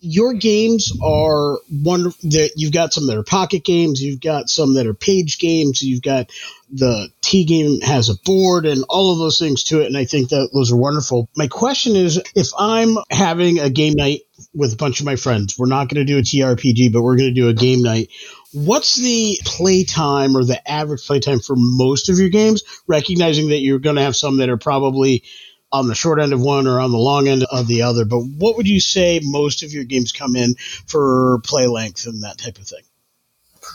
[0.00, 2.30] Your games are wonderful.
[2.30, 5.82] That you've got some that are pocket games, you've got some that are page games,
[5.82, 6.30] you've got
[6.70, 10.04] the T game has a board and all of those things to it, and I
[10.04, 11.28] think that those are wonderful.
[11.36, 14.22] My question is if I'm having a game night
[14.54, 17.16] with a bunch of my friends, we're not going to do a TRPG, but we're
[17.16, 18.10] going to do a game night.
[18.52, 22.62] What's the playtime or the average playtime for most of your games?
[22.86, 25.24] Recognizing that you're going to have some that are probably
[25.72, 28.20] on the short end of one or on the long end of the other, but
[28.20, 30.54] what would you say most of your games come in
[30.86, 32.82] for play length and that type of thing?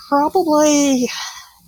[0.08, 1.10] Probably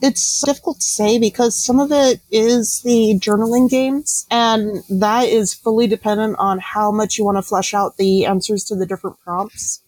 [0.03, 5.53] it's difficult to say because some of it is the journaling games, and that is
[5.53, 9.17] fully dependent on how much you want to flesh out the answers to the different
[9.21, 9.81] prompts.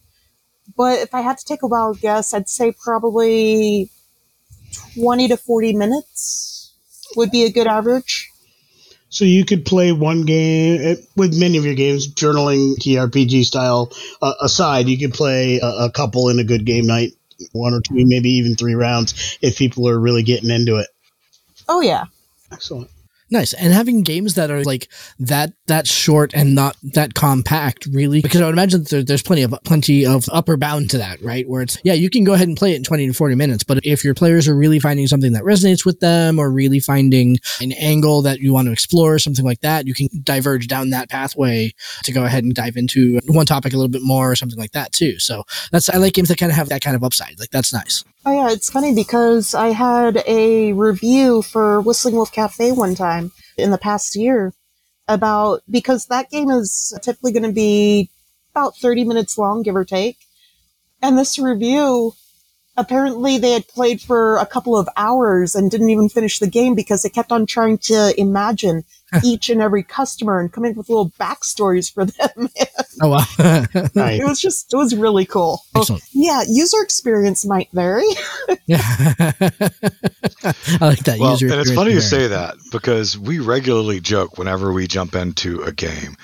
[0.74, 3.90] But if I had to take a wild guess, I'd say probably
[4.94, 6.72] 20 to 40 minutes
[7.14, 8.30] would be a good average.
[9.10, 13.92] So you could play one game eh, with many of your games, journaling TRPG style
[14.22, 14.88] uh, aside.
[14.88, 17.12] You could play a, a couple in a good game night,
[17.52, 20.88] one or two, maybe even three rounds if people are really getting into it.
[21.68, 22.04] Oh, yeah.
[22.52, 22.90] Excellent.
[23.30, 23.52] Nice.
[23.54, 28.40] And having games that are like that that short and not that compact really because
[28.40, 31.48] I would imagine there's plenty of plenty of upper bound to that, right?
[31.48, 33.64] Where it's yeah, you can go ahead and play it in 20 to 40 minutes,
[33.64, 37.38] but if your players are really finding something that resonates with them or really finding
[37.60, 41.10] an angle that you want to explore, something like that, you can diverge down that
[41.10, 41.72] pathway
[42.04, 44.72] to go ahead and dive into one topic a little bit more or something like
[44.72, 45.18] that too.
[45.18, 47.40] So that's I like games that kind of have that kind of upside.
[47.40, 48.04] Like that's nice.
[48.28, 53.30] Oh yeah, it's funny because I had a review for Whistling Wolf Cafe one time
[53.56, 54.52] in the past year
[55.06, 58.10] about because that game is typically going to be
[58.50, 60.16] about 30 minutes long, give or take.
[61.00, 62.14] And this review,
[62.76, 66.74] apparently they had played for a couple of hours and didn't even finish the game
[66.74, 68.84] because they kept on trying to imagine
[69.24, 72.48] each and every customer and come in with little backstories for them.
[73.02, 73.24] Oh wow.
[73.94, 74.20] Nice.
[74.22, 75.60] it was just, it was really cool.
[75.76, 76.02] Excellent.
[76.14, 78.06] Yeah, user experience might vary.
[78.66, 78.80] yeah.
[78.80, 84.38] I like that Well, user and it's funny you say that because we regularly joke
[84.38, 86.16] whenever we jump into a game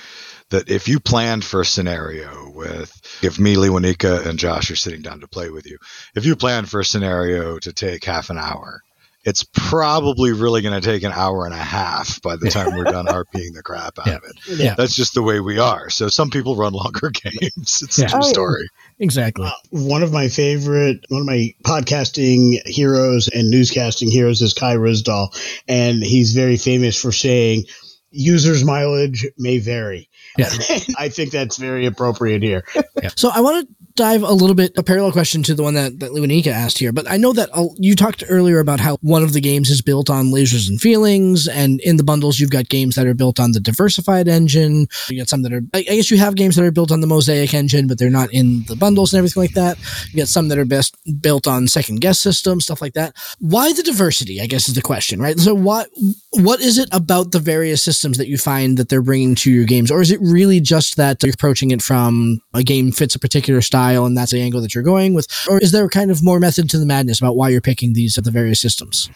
[0.52, 2.90] that if you planned for a scenario with,
[3.22, 5.76] if me, Lewanika, and Josh are sitting down to play with you,
[6.14, 8.80] if you planned for a scenario to take half an hour,
[9.24, 12.82] it's probably really going to take an hour and a half by the time we're
[12.84, 14.16] done RPing the crap out Yeah.
[14.16, 14.58] of it.
[14.58, 14.74] Yeah.
[14.74, 15.90] That's just the way we are.
[15.90, 17.82] So some people run longer games.
[17.84, 18.08] It's a Yeah.
[18.08, 18.68] true Oh, story.
[18.98, 19.46] Exactly.
[19.46, 24.74] Uh, one of my favorite, one of my podcasting heroes and newscasting heroes is Kai
[24.76, 25.28] Ryssdal,
[25.68, 27.64] and he's very famous for saying,
[28.10, 30.08] "Users' mileage may vary."
[30.38, 30.48] Yeah.
[30.98, 32.64] I think that's very appropriate here.
[33.02, 33.10] Yeah.
[33.16, 36.00] So I want to dive a little bit a parallel question to the one that
[36.00, 39.22] that Luanika asked here, but I know that uh, you talked earlier about how one
[39.22, 42.68] of the games is built on lasers and feelings, and in the bundles you've got
[42.68, 44.86] games that are built on the diversified engine.
[45.08, 47.06] You got some that are, I guess you have games that are built on the
[47.06, 49.78] Mosaic engine, but they're not in the bundles and everything like that.
[50.10, 53.14] You got some that are best built on second guess systems, stuff like that.
[53.40, 54.40] Why the diversity?
[54.40, 55.38] I guess is the question, right?
[55.38, 55.90] So what
[56.30, 59.66] what is it about the various systems that you find that they're bringing to your
[59.66, 63.18] games, or is it really just that you're approaching it from a game fits a
[63.18, 66.22] particular style and that's the angle that you're going with, or is there kind of
[66.22, 69.10] more method to the madness about why you're picking these at the various systems?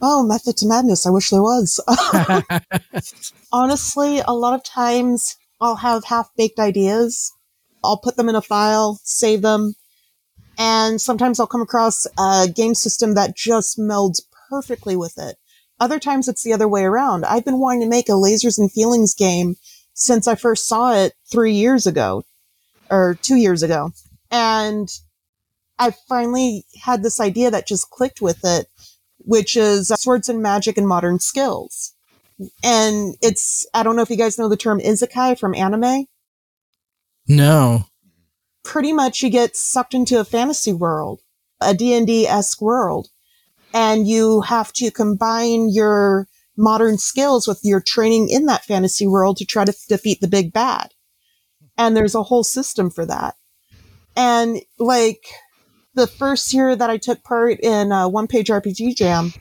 [0.00, 1.06] Oh, method to madness.
[1.06, 1.80] I wish there was.
[3.52, 7.32] Honestly, a lot of times I'll have half baked ideas.
[7.84, 9.74] I'll put them in a file, save them,
[10.58, 15.36] and sometimes I'll come across a game system that just melds perfectly with it.
[15.80, 17.24] Other times it's the other way around.
[17.24, 19.56] I've been wanting to make a lasers and feelings game
[19.94, 22.24] since I first saw it three years ago
[22.90, 23.92] or two years ago.
[24.32, 24.88] And
[25.78, 28.66] I finally had this idea that just clicked with it
[29.24, 31.94] which is uh, swords and magic and modern skills.
[32.64, 36.06] And it's, I don't know if you guys know the term isekai from anime.
[37.28, 37.86] No.
[38.64, 41.20] Pretty much you get sucked into a fantasy world,
[41.60, 43.08] a D&D-esque world,
[43.72, 49.36] and you have to combine your modern skills with your training in that fantasy world
[49.36, 50.92] to try to defeat the big bad.
[51.78, 53.36] And there's a whole system for that.
[54.16, 55.24] And like,
[55.94, 59.32] the first year that I took part in a one page RPG jam,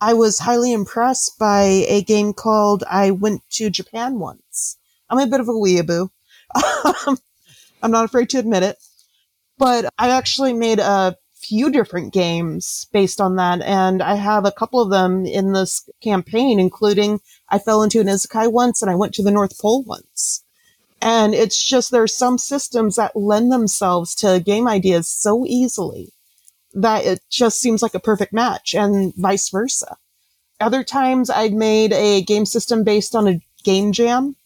[0.00, 4.76] I was highly impressed by a game called I Went to Japan Once.
[5.08, 6.10] I'm a bit of a weeaboo.
[7.06, 7.18] Um,
[7.82, 8.78] I'm not afraid to admit it.
[9.58, 14.52] But I actually made a few different games based on that, and I have a
[14.52, 18.94] couple of them in this campaign, including I fell into an isekai once and I
[18.96, 20.44] went to the North Pole once.
[21.00, 26.12] And it's just there are some systems that lend themselves to game ideas so easily
[26.74, 29.96] that it just seems like a perfect match and vice versa.
[30.60, 34.36] Other times I'd made a game system based on a game jam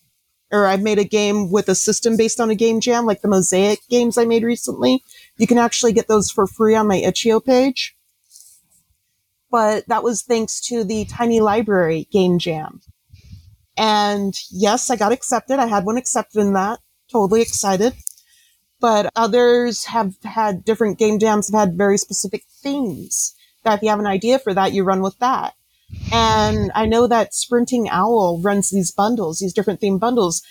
[0.51, 3.29] or I've made a game with a system based on a game jam, like the
[3.29, 5.05] Mosaic games I made recently.
[5.37, 7.97] You can actually get those for free on my itch.io page.
[9.51, 12.81] But that was thanks to the Tiny Library game jam.
[13.77, 15.59] And yes, I got accepted.
[15.59, 16.81] I had one accepted in that.
[17.11, 17.95] Totally excited.
[18.81, 23.35] But others have had different game jams have had very specific themes.
[23.65, 25.55] That if you have an idea for that, you run with that.
[26.13, 30.43] And I know that Sprinting Owl runs these bundles, these different theme bundles.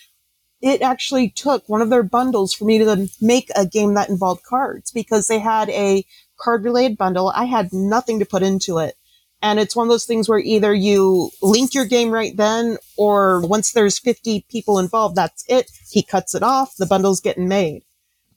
[0.61, 4.43] It actually took one of their bundles for me to make a game that involved
[4.43, 6.05] cards because they had a
[6.37, 7.31] card related bundle.
[7.33, 8.95] I had nothing to put into it.
[9.41, 13.45] And it's one of those things where either you link your game right then or
[13.45, 15.71] once there's 50 people involved, that's it.
[15.89, 16.75] He cuts it off.
[16.75, 17.83] The bundle's getting made.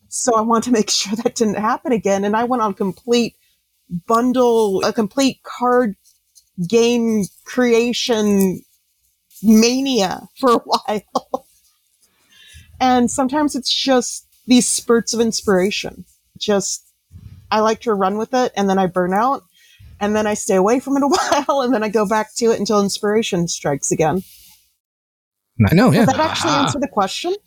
[0.09, 2.24] So I want to make sure that didn't happen again.
[2.24, 3.34] And I went on complete
[4.07, 5.96] bundle, a complete card
[6.68, 8.61] game creation
[9.42, 11.46] mania for a while.
[12.80, 16.05] and sometimes it's just these spurts of inspiration.
[16.38, 16.84] Just,
[17.50, 19.44] I like to run with it and then I burn out
[20.03, 21.07] and then I stay away from it a
[21.46, 24.22] while and then I go back to it until inspiration strikes again.
[25.66, 26.05] I know, yeah.
[26.05, 27.34] Does that actually answer the question?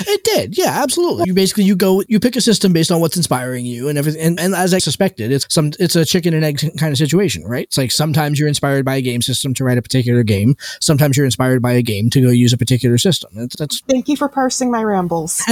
[0.00, 1.24] It did, yeah, absolutely.
[1.26, 4.20] You basically you go you pick a system based on what's inspiring you and everything.
[4.20, 7.44] And, and as I suspected, it's some it's a chicken and egg kind of situation,
[7.44, 7.64] right?
[7.64, 10.56] It's like sometimes you're inspired by a game system to write a particular game.
[10.80, 13.30] Sometimes you're inspired by a game to go use a particular system.
[13.34, 15.42] That's, that's Thank you for parsing my rambles.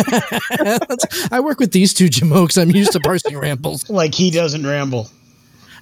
[1.31, 2.61] I work with these two jamokes.
[2.61, 3.89] I'm used to parsing rambles.
[3.89, 5.09] Like he doesn't ramble.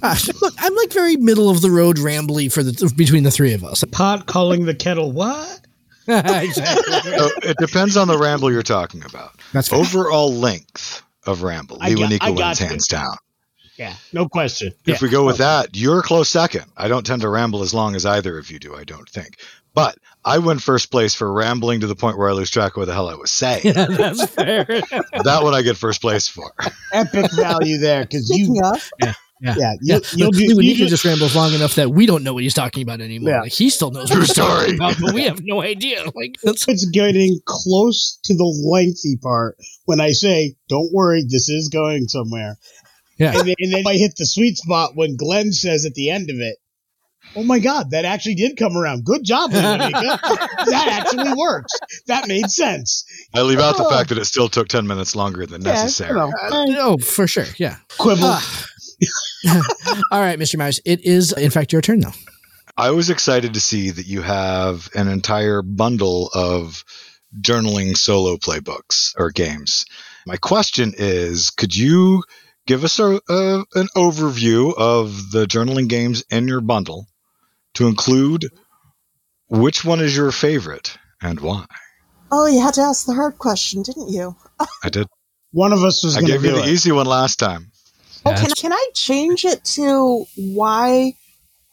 [0.02, 3.52] Uh, look, I'm like very middle of the road rambly for the between the three
[3.52, 3.84] of us.
[3.92, 5.60] Pot calling the kettle what?
[6.08, 6.92] exactly.
[7.12, 9.32] So it depends on the ramble you're talking about.
[9.52, 9.78] That's fair.
[9.78, 12.66] Overall length of ramble, I got- I got wins you.
[12.66, 13.16] hands down.
[13.76, 14.72] Yeah, no question.
[14.86, 16.64] If we go with that, you're a close second.
[16.76, 19.38] I don't tend to ramble as long as either of you do, I don't think.
[19.74, 22.76] But I win first place for rambling to the point where I lose track of
[22.76, 23.62] what the hell I was saying.
[23.64, 24.64] Yeah, that's fair.
[24.64, 26.52] that one I get first place for.
[26.92, 28.90] Epic value there because you, of,
[29.44, 29.54] yeah.
[29.58, 30.62] yeah, you, you'll Look, do.
[30.64, 33.30] You just, just rambles long enough that we don't know what he's talking about anymore.
[33.30, 33.40] Yeah.
[33.42, 34.76] Like he still knows what True he's talking story.
[34.76, 36.02] about, but we have no idea.
[36.14, 41.48] Like that's it's getting close to the lengthy part when I say, "Don't worry, this
[41.48, 42.56] is going somewhere."
[43.18, 43.32] yeah.
[43.38, 46.30] And then, and then I hit the sweet spot when Glenn says at the end
[46.30, 46.56] of it,
[47.36, 49.04] "Oh my God, that actually did come around.
[49.04, 51.72] Good job, that actually works.
[52.06, 53.90] That made sense." I leave out the Oh.
[53.90, 56.12] fact that it still took 10 minutes longer than Yeah, necessary.
[56.14, 56.30] you Uh,
[56.78, 57.46] oh, for sure.
[57.58, 57.76] Yeah.
[57.98, 58.36] quibble.
[60.10, 60.56] All right, Mr.
[60.56, 60.80] Mouse.
[60.84, 62.12] It is, in fact, your turn now.
[62.76, 66.84] I was excited to see that you have an entire bundle of
[67.40, 69.86] journaling solo playbooks or games.
[70.26, 72.24] My question is could you
[72.66, 77.06] give us a, a, an overview of the journaling games in your bundle
[77.74, 78.46] to include
[79.48, 81.66] which one is your favorite and why?
[82.34, 84.36] oh, you had to ask the hard question, didn't you?
[84.82, 85.06] I did.
[85.52, 86.72] One of us was I going to gave you the it.
[86.72, 87.70] easy one last time.
[88.26, 91.14] Oh, can, can I change it to why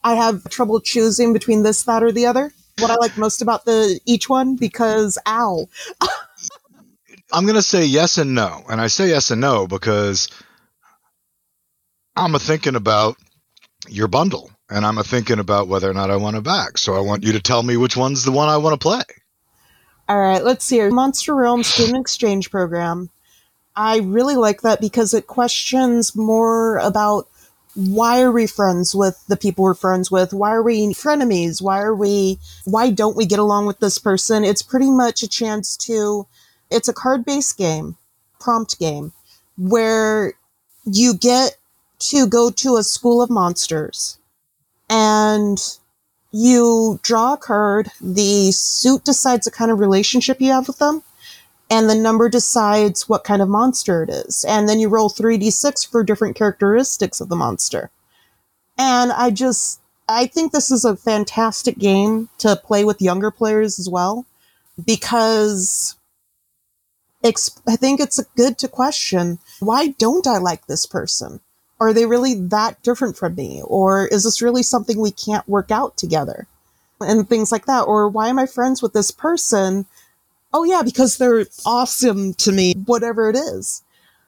[0.03, 2.51] I have trouble choosing between this, that, or the other?
[2.79, 4.55] What I like most about the each one?
[4.55, 5.67] Because ow.
[7.33, 8.63] I'm going to say yes and no.
[8.69, 10.27] And I say yes and no because
[12.15, 13.17] I'm a thinking about
[13.87, 16.77] your bundle and I'm a thinking about whether or not I want to back.
[16.77, 19.03] So I want you to tell me which one's the one I want to play.
[20.09, 20.91] All right, let's see here.
[20.91, 23.09] Monster Realm Student Exchange Program.
[23.75, 27.27] I really like that because it questions more about
[27.73, 30.33] why are we friends with the people we're friends with?
[30.33, 31.61] Why are we frenemies?
[31.61, 34.43] Why are we, why don't we get along with this person?
[34.43, 36.27] It's pretty much a chance to,
[36.69, 37.95] it's a card based game,
[38.39, 39.13] prompt game,
[39.57, 40.33] where
[40.85, 41.55] you get
[41.99, 44.17] to go to a school of monsters
[44.89, 45.57] and
[46.31, 47.89] you draw a card.
[48.01, 51.03] The suit decides the kind of relationship you have with them,
[51.71, 54.43] and the number decides what kind of monster it is.
[54.45, 57.89] And then you roll 3d6 for different characteristics of the monster.
[58.77, 63.79] And I just, I think this is a fantastic game to play with younger players
[63.79, 64.25] as well,
[64.85, 65.95] because
[67.23, 71.39] ex- I think it's good to question why don't I like this person?
[71.79, 73.61] Are they really that different from me?
[73.63, 76.47] Or is this really something we can't work out together?
[76.99, 77.83] And things like that.
[77.83, 79.85] Or why am I friends with this person?
[80.53, 83.83] Oh, yeah, because they're awesome to me, whatever it is.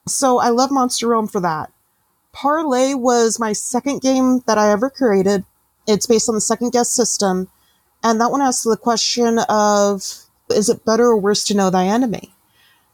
[0.08, 1.72] So I love Monster Realm for that.
[2.34, 5.46] Parlay was my second game that I ever created.
[5.88, 7.50] It's based on the second guess system.
[8.04, 10.04] And that one asks the question of
[10.50, 12.34] Is it better or worse to know thy enemy?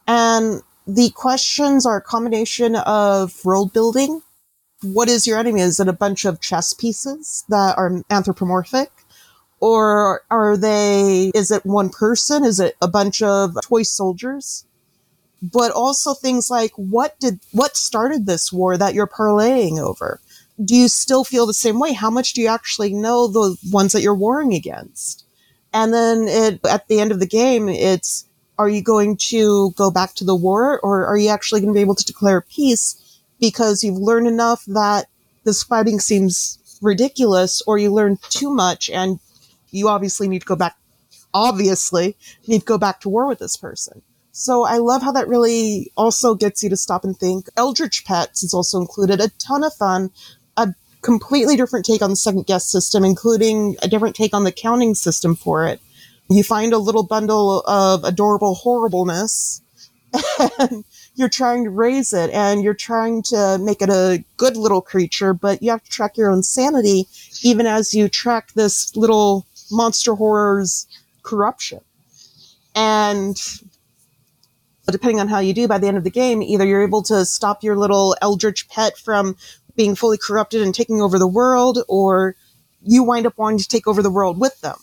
[0.06, 4.22] And the questions are a combination of world building.
[4.82, 5.60] What is your enemy?
[5.60, 8.90] Is it a bunch of chess pieces that are anthropomorphic?
[9.60, 12.44] Or are they, is it one person?
[12.44, 14.64] Is it a bunch of toy soldiers?
[15.42, 20.20] But also things like what did, what started this war that you're parlaying over?
[20.62, 21.92] Do you still feel the same way?
[21.92, 25.24] How much do you actually know the ones that you're warring against?
[25.72, 28.26] And then it, at the end of the game, it's,
[28.58, 31.78] are you going to go back to the war or are you actually going to
[31.78, 35.06] be able to declare peace because you've learned enough that
[35.44, 39.18] this fighting seems ridiculous or you learn too much and
[39.72, 40.76] you obviously need to go back,
[41.32, 42.16] obviously
[42.46, 44.02] need to go back to war with this person.
[44.32, 47.46] So I love how that really also gets you to stop and think.
[47.56, 50.10] Eldritch Pets is also included, a ton of fun,
[50.56, 54.52] a completely different take on the second guess system, including a different take on the
[54.52, 55.80] counting system for it.
[56.28, 59.62] You find a little bundle of adorable horribleness
[60.60, 64.80] and you're trying to raise it and you're trying to make it a good little
[64.80, 67.06] creature, but you have to track your own sanity
[67.42, 70.86] even as you track this little monster horror's
[71.22, 71.80] corruption.
[72.74, 73.40] And
[74.90, 77.24] depending on how you do by the end of the game, either you're able to
[77.24, 79.36] stop your little eldritch pet from
[79.76, 82.34] being fully corrupted and taking over the world, or
[82.82, 84.76] you wind up wanting to take over the world with them.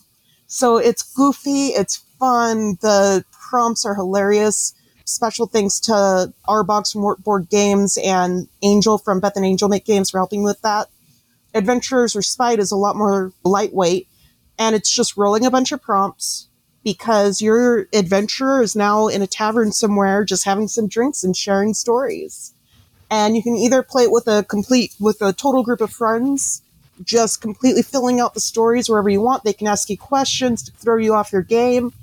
[0.47, 4.73] So it's goofy, it's fun, the prompts are hilarious.
[5.03, 9.85] Special thanks to our box from Board Games and Angel from Beth and Angel Make
[9.85, 10.87] Games for helping with that.
[11.53, 14.07] Adventurers Respite is a lot more lightweight,
[14.57, 16.47] and it's just rolling a bunch of prompts
[16.83, 21.73] because your adventurer is now in a tavern somewhere just having some drinks and sharing
[21.73, 22.53] stories.
[23.09, 26.61] And you can either play it with a complete, with a total group of friends,
[27.03, 29.43] just completely filling out the stories wherever you want.
[29.43, 31.93] They can ask you questions to throw you off your game,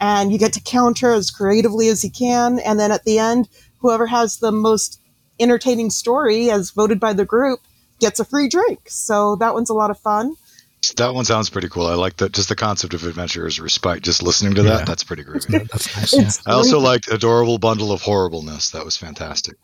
[0.00, 2.58] and you get to counter as creatively as you can.
[2.60, 3.48] And then at the end,
[3.78, 5.00] whoever has the most
[5.40, 7.60] entertaining story, as voted by the group,
[7.98, 8.80] gets a free drink.
[8.86, 10.36] So that one's a lot of fun.
[10.96, 11.86] That one sounds pretty cool.
[11.86, 12.32] I like that.
[12.32, 14.02] Just the concept of adventurers respite.
[14.02, 14.84] Just listening to that, Yeah.
[14.84, 15.68] that's pretty groovy.
[15.70, 16.12] That's nice.
[16.14, 16.52] Yeah.
[16.52, 18.70] I also liked adorable bundle of horribleness.
[18.70, 19.56] That was fantastic.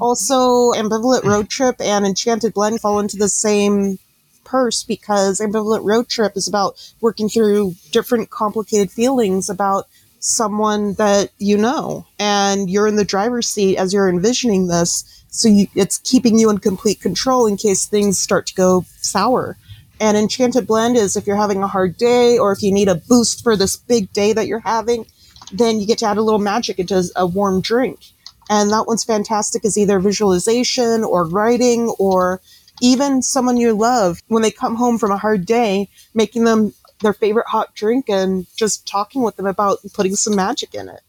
[0.00, 3.98] Also Ambivalent Road Trip and Enchanted Blend fall into the same
[4.44, 9.86] purse because Ambivalent Road Trip is about working through different complicated feelings about
[10.18, 15.46] someone that you know and you're in the driver's seat as you're envisioning this so
[15.48, 19.56] you, it's keeping you in complete control in case things start to go sour
[20.00, 22.94] and enchanted blend is if you're having a hard day or if you need a
[22.94, 25.06] boost for this big day that you're having
[25.52, 28.00] then you get to add a little magic into a warm drink
[28.48, 32.40] and that one's fantastic as either visualization or writing or
[32.80, 37.12] even someone you love when they come home from a hard day, making them their
[37.12, 41.00] favorite hot drink and just talking with them about putting some magic in it.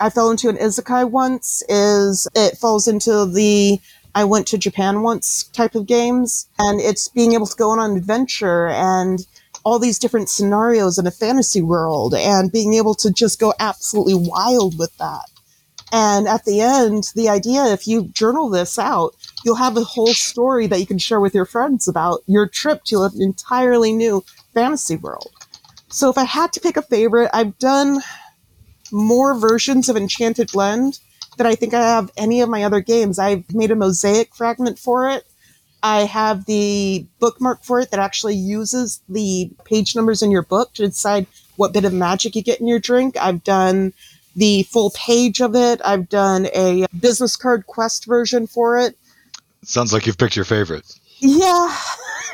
[0.00, 3.78] I fell into an isekai once is it falls into the
[4.14, 7.78] I went to Japan once type of games and it's being able to go on
[7.78, 9.26] an adventure and
[9.64, 14.14] all these different scenarios in a fantasy world and being able to just go absolutely
[14.14, 15.24] wild with that.
[15.90, 20.12] And at the end, the idea, if you journal this out, you'll have a whole
[20.12, 24.24] story that you can share with your friends about your trip to an entirely new
[24.52, 25.30] fantasy world.
[25.88, 28.00] So if I had to pick a favorite, I've done
[28.90, 30.98] more versions of Enchanted Blend
[31.36, 33.18] than I think I have any of my other games.
[33.18, 35.24] I've made a mosaic fragment for it.
[35.82, 40.72] I have the bookmark for it that actually uses the page numbers in your book
[40.74, 41.26] to decide
[41.56, 43.16] what bit of magic you get in your drink.
[43.18, 43.92] I've done
[44.34, 45.80] the full page of it.
[45.84, 48.96] I've done a business card quest version for it.
[49.62, 50.90] Sounds like you've picked your favorite.
[51.18, 51.76] Yeah.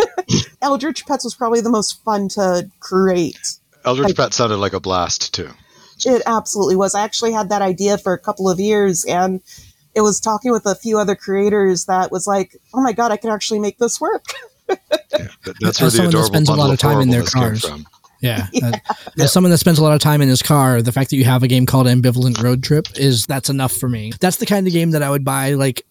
[0.63, 3.57] Eldritch Pets was probably the most fun to create.
[3.85, 5.51] Eldritch Pet sounded like a blast too.
[6.07, 6.95] It absolutely was.
[6.95, 9.41] I actually had that idea for a couple of years and
[9.95, 13.17] it was talking with a few other creators that was like, oh my god, I
[13.17, 14.25] can actually make this work.
[15.13, 15.27] Yeah,
[15.61, 17.65] that's where the someone that spends a lot of time in their horribleness cars.
[17.65, 17.87] from.
[18.21, 18.47] Yeah.
[18.63, 18.73] Uh,
[19.19, 21.25] As someone that spends a lot of time in his car, the fact that you
[21.25, 24.13] have a game called Ambivalent Road Trip is that's enough for me.
[24.21, 25.85] That's the kind of game that I would buy like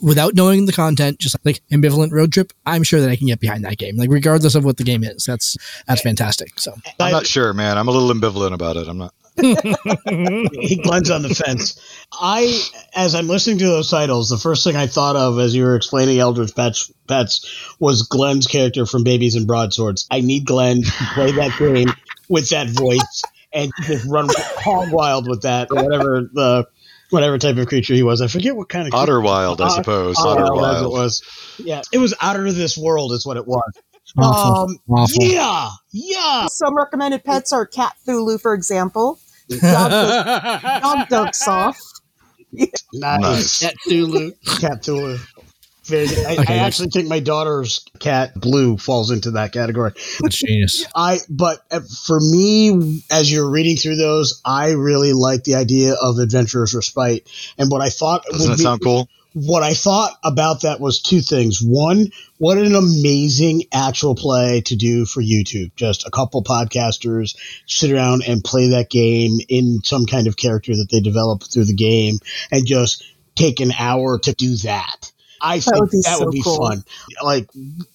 [0.00, 2.52] without knowing the content, just like Ambivalent Road Trip.
[2.64, 5.04] I'm sure that I can get behind that game, like regardless of what the game
[5.04, 5.24] is.
[5.24, 5.56] That's
[5.86, 6.58] that's fantastic.
[6.58, 7.76] So I'm not sure, man.
[7.76, 8.88] I'm a little ambivalent about it.
[8.88, 9.12] I'm not.
[10.60, 11.80] he Glenn's on the fence.
[12.12, 12.62] I,
[12.94, 15.76] as I'm listening to those titles, the first thing I thought of as you were
[15.76, 20.06] explaining Eldritch Pets, Pets was Glenn's character from Babies and Broadswords.
[20.10, 21.92] I need Glenn to play that game
[22.28, 23.22] with that voice
[23.52, 26.66] and just run hog wild with that, or whatever the
[27.10, 28.22] whatever type of creature he was.
[28.22, 30.16] I forget what kind of Otter Wild, I suppose.
[30.18, 31.22] Otter Otter Wild as it was.
[31.58, 33.70] Yeah, it was out of this world, is what it was.
[34.18, 34.70] Awful.
[34.70, 35.24] Um, Awful.
[35.24, 36.46] yeah, yeah.
[36.46, 39.18] Some recommended pets are cat Thulu, for example.
[39.60, 39.90] Dog,
[40.82, 41.78] dog dunks off.
[42.52, 42.70] Nice.
[42.92, 43.60] Nice.
[43.60, 44.60] Cat Thulu.
[44.60, 45.18] Cat Thulu.
[45.84, 46.06] Very.
[46.26, 49.92] I, Okay, I actually think my daughter's cat Blue falls into that category.
[50.20, 50.86] That's genius.
[50.94, 55.94] I but uh, for me, as you're reading through those, I really like the idea
[56.00, 57.28] of Adventurer's Respite.
[57.58, 59.08] And what I thought Doesn't would it be, sound cool?
[59.34, 61.60] What I thought about that was two things.
[61.62, 62.08] One,
[62.38, 65.74] what an amazing actual play to do for YouTube.
[65.76, 70.76] Just a couple podcasters sit around and play that game in some kind of character
[70.76, 72.16] that they develop through the game
[72.50, 73.04] and just
[73.34, 75.10] take an hour to do that.
[75.40, 76.68] I think would that would be cool.
[76.68, 76.84] fun.
[77.22, 77.48] Like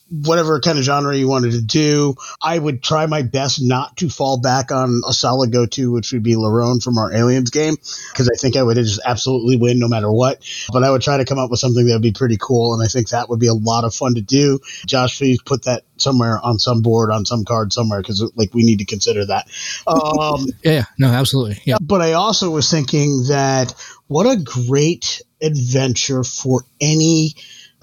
[0.09, 4.09] whatever kind of genre you wanted to do, I would try my best not to
[4.09, 7.75] fall back on a solid go-to, which would be Larone from our Aliens game,
[8.11, 10.41] because I think I would just absolutely win no matter what.
[10.71, 12.83] But I would try to come up with something that would be pretty cool, and
[12.83, 14.59] I think that would be a lot of fun to do.
[14.85, 18.63] Josh, please put that somewhere on some board, on some card somewhere, because like we
[18.63, 19.47] need to consider that.
[19.87, 20.83] Um, yeah.
[20.97, 21.61] No, absolutely.
[21.65, 21.77] Yeah.
[21.81, 23.73] but I also was thinking that
[24.07, 27.35] what a great adventure for any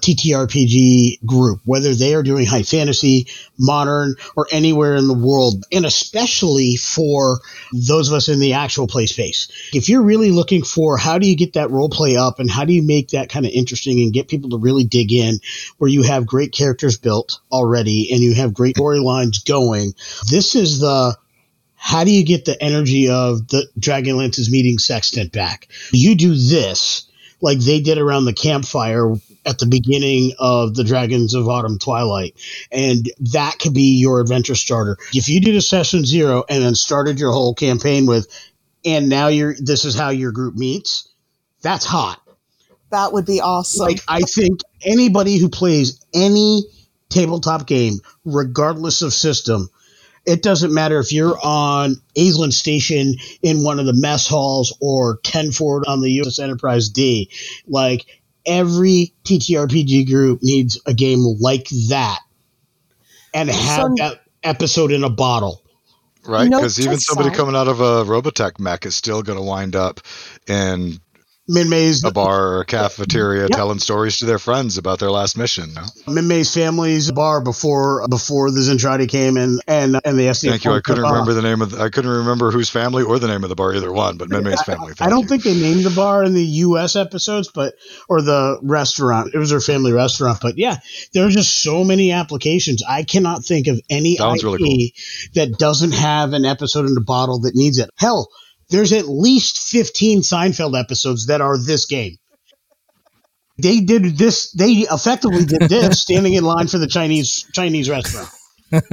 [0.05, 3.27] TTRPG group, whether they are doing high fantasy,
[3.57, 7.39] modern, or anywhere in the world, and especially for
[7.73, 9.71] those of us in the actual play space.
[9.73, 12.65] If you're really looking for how do you get that role play up and how
[12.65, 15.39] do you make that kind of interesting and get people to really dig in,
[15.79, 19.93] where you have great characters built already and you have great storylines going,
[20.29, 21.17] this is the
[21.75, 25.67] how do you get the energy of the Dragonlance's meeting sextant back?
[25.91, 27.07] You do this
[27.41, 29.13] like they did around the campfire
[29.45, 32.35] at the beginning of the Dragons of Autumn Twilight.
[32.71, 34.97] And that could be your adventure starter.
[35.13, 38.27] If you did a session zero and then started your whole campaign with,
[38.83, 41.09] and now you're, this is how your group meets,
[41.61, 42.21] that's hot.
[42.91, 43.85] That would be awesome.
[43.85, 46.63] Like, I think anybody who plays any
[47.09, 49.69] tabletop game, regardless of system,
[50.25, 55.19] it doesn't matter if you're on Aislinn Station in one of the mess halls or
[55.23, 57.29] 10 forward on the USS Enterprise D.
[57.67, 58.05] Like,
[58.45, 62.19] every TTRPG group needs a game like that
[63.33, 65.61] and have Some- that episode in a bottle.
[66.27, 66.49] Right?
[66.49, 67.37] Note Because even somebody self.
[67.37, 69.99] coming out of a Robotech mech is still going to wind up
[70.47, 70.99] in
[71.47, 73.51] Minmay's a bar or a cafeteria Yep.
[73.51, 75.73] telling stories to their friends about their last mission.
[75.75, 75.83] No?
[76.07, 80.49] Minmay's family's bar before before the Zentradi came in and and the SDF.
[80.49, 80.71] Thank you.
[80.71, 81.71] I couldn't remember the name of.
[81.71, 84.17] The, I couldn't remember whose family or the name of the bar, either one.
[84.17, 84.93] But Minmay's family.
[84.93, 85.27] I thank don't you.
[85.27, 86.95] think they named the bar in the U.S.
[86.95, 87.75] episodes, but
[88.09, 89.31] or the restaurant.
[89.33, 90.39] It was their family restaurant.
[90.41, 90.77] But yeah,
[91.13, 92.81] there are just so many applications.
[92.87, 94.93] I cannot think of any That IP really
[95.35, 97.91] that doesn't have an episode in the bottle that needs it.
[97.97, 98.29] Hell,
[98.69, 102.17] there's at least 15 Seinfeld episodes that are this game.
[103.57, 104.51] They did this.
[104.51, 108.27] They effectively did this standing in line for the Chinese Chinese restaurant.
[108.69, 108.83] One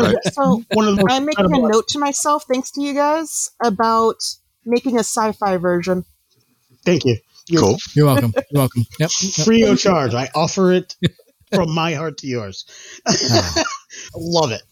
[0.00, 2.70] of the, so one of the most I'm making a incredible- note to myself, thanks
[2.72, 4.16] to you guys, about
[4.64, 6.04] making a sci-fi version.
[6.84, 7.18] Thank you.
[7.48, 7.78] You're Cool.
[7.94, 8.32] You're welcome.
[8.50, 8.86] You're welcome.
[8.98, 9.10] Yep.
[9.44, 10.14] free of charge.
[10.14, 10.94] I offer it
[11.52, 12.64] from my heart to yours.
[13.06, 13.64] Ah.
[14.16, 14.62] Love it.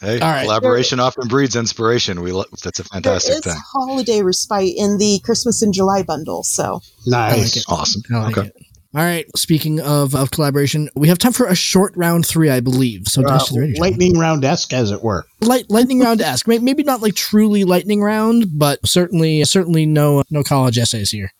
[0.00, 0.44] Hey, All right.
[0.44, 2.20] collaboration often breeds inspiration.
[2.22, 3.56] We lo- that's a There fantastic is thing.
[3.72, 7.56] holiday respite in the Christmas in July bundle, so Nice.
[7.56, 7.64] it.
[7.68, 8.02] Awesome.
[8.12, 8.46] I like okay.
[8.48, 8.54] it.
[8.94, 9.26] All right.
[9.36, 13.02] Speaking of, of collaboration, we have time for a short round three, I believe.
[13.08, 13.80] So, Uh, Dice to the radio.
[13.82, 15.26] lightning round esque, as it were.
[15.42, 16.46] Light, lightning round ask.
[16.48, 21.32] Maybe not like truly lightning round, but certainly certainly no no college essays here.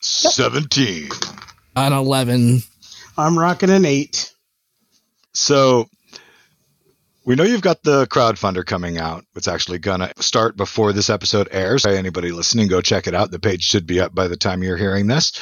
[0.00, 1.08] Seventeen.
[1.76, 2.62] An eleven.
[3.16, 4.32] I'm rocking an eight.
[5.32, 5.88] So
[7.24, 9.24] we know you've got the Crowdfundr coming out.
[9.36, 11.86] It's actually gonna start before this episode airs.
[11.86, 13.30] Anybody listening, go check it out.
[13.30, 15.32] The page should be up by the time you're hearing this.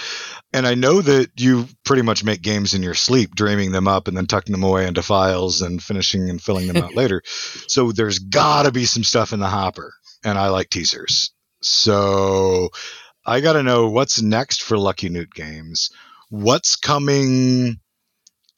[0.53, 4.09] And I know that you pretty much make games in your sleep, dreaming them up
[4.09, 7.23] and then tucking them away into files and finishing and filling them out later.
[7.25, 9.93] So there's gotta be some stuff in the hopper.
[10.23, 11.31] And I like teasers.
[11.63, 12.71] So
[13.25, 15.91] I gotta know what's next for Lucky Newt Games.
[16.29, 17.81] What's coming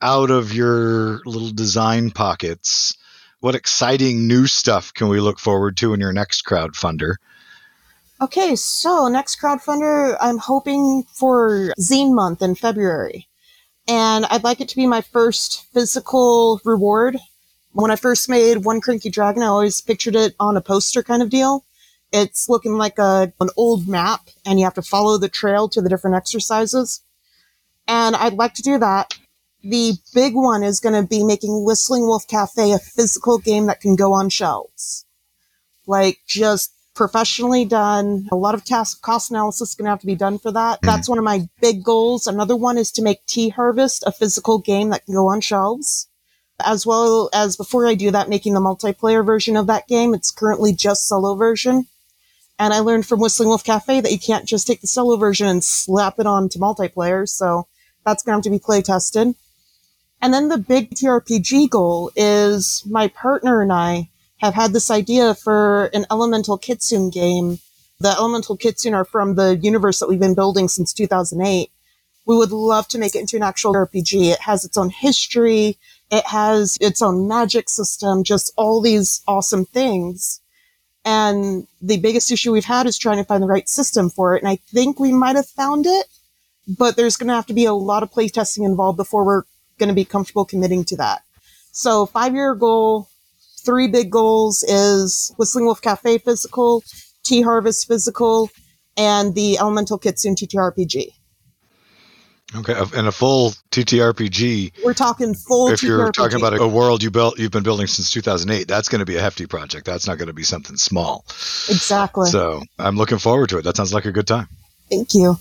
[0.00, 2.96] out of your little design pockets?
[3.42, 7.16] What exciting new stuff can we look forward to in your next Crowdfundr?
[8.20, 13.26] Okay, so next Crowdfundr, I'm hoping for Zine Month in February.
[13.88, 17.16] And I'd like it to be my first physical reward.
[17.72, 21.20] When I first made One Cranky Dragon, I always pictured it on a poster kind
[21.20, 21.64] of deal.
[22.12, 25.82] It's looking like a, an old map, and you have to follow the trail to
[25.82, 27.02] the different exercises.
[27.88, 29.18] And I'd like to do that.
[29.64, 33.80] The big one is going to be making Whistling Wolf Cafe a physical game that
[33.80, 35.06] can go on shelves.
[35.86, 38.28] Like, just professionally done.
[38.30, 40.78] A lot of task cost analysis is going to have to be done for that.
[40.78, 40.86] Mm-hmm.
[40.86, 42.26] That's one of my big goals.
[42.26, 46.08] Another one is to make Tea Harvest a physical game that can go on shelves.
[46.64, 50.14] as well as before I do that, making the multiplayer version of that game.
[50.14, 51.86] It's currently just solo version.
[52.58, 55.46] And I learned from Whistling Wolf Cafe that you can't just take the solo version
[55.46, 57.28] and slap it on to multiplayer.
[57.28, 57.66] So
[58.04, 59.34] that's going to have to be play tested.
[60.22, 64.08] And then the big TRPG goal is my partner and I
[64.38, 67.58] have had this idea for an Elemental Kitsune game.
[67.98, 71.70] The Elemental Kitsune are from the universe that we've been building since 2008.
[72.24, 74.32] We would love to make it into an actual RPG.
[74.32, 75.76] It has its own history.
[76.12, 80.40] It has its own magic system, just all these awesome things.
[81.04, 84.42] And the biggest issue we've had is trying to find the right system for it.
[84.42, 86.06] And I think we might have found it,
[86.68, 89.42] but there's going to have to be a lot of playtesting involved before we're
[89.78, 91.22] going to be comfortable committing to that.
[91.72, 93.08] So five year goal,
[93.64, 96.82] three big goals is Whistling Wolf Cafe physical,
[97.22, 98.50] Tea Harvest physical,
[98.96, 101.12] and the Elemental Kitsune TTRPG.
[102.54, 104.84] Okay, and a full TTRPG.
[104.84, 105.68] We're talking full.
[105.68, 106.12] If you're TTRPG.
[106.12, 109.06] talking about a, a world you built, you've been building since 2008, that's going to
[109.06, 109.86] be a hefty project.
[109.86, 111.24] That's not going to be something small.
[111.70, 112.28] exactly.
[112.28, 113.64] So I'm looking forward to it.
[113.64, 114.48] That sounds like a good time.
[114.90, 115.38] Thank you.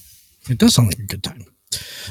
[0.50, 1.46] It does sound like a good time.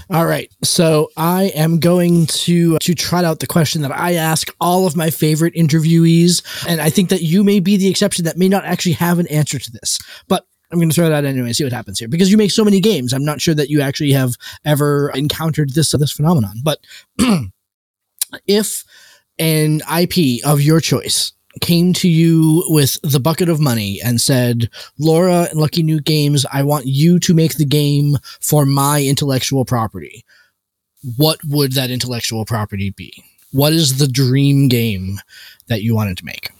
[0.08, 4.54] All right, so I am going to to trot out the question that I ask
[4.60, 8.36] all of my favorite interviewees, and I think that you may be the exception that
[8.36, 9.98] may not actually have an answer to this,
[10.28, 12.52] but I'm going to throw it out anyway see what happens here because you make
[12.52, 13.12] so many games.
[13.12, 14.34] I'm not sure that you actually have
[14.64, 16.78] ever encountered this this phenomenon, but
[18.46, 18.84] if
[19.38, 24.70] an IP of your choice came to you with the bucket of money and said,
[24.98, 29.64] Laura and Lucky Newt Games, I want you to make the game for my intellectual
[29.64, 30.24] property.
[31.16, 33.24] What would that intellectual property be?
[33.52, 35.18] What is the dream game
[35.66, 36.50] that you wanted to make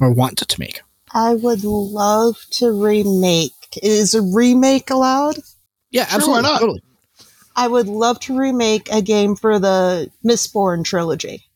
[0.00, 0.80] or want to make?
[1.12, 3.52] I would love to remake.
[3.82, 5.36] Is a remake allowed?
[5.90, 6.42] Yeah, Sure, absolutely.
[6.42, 6.60] why not?
[6.60, 6.82] Totally.
[7.56, 11.47] I would love to remake a game for the Mistborn trilogy.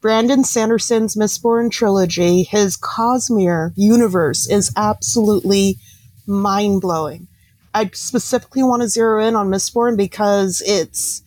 [0.00, 5.76] Brandon Sanderson's Mistborn trilogy, his Cosmere universe is absolutely
[6.24, 7.26] mind blowing.
[7.74, 11.22] I specifically want to zero in on Mistborn because it's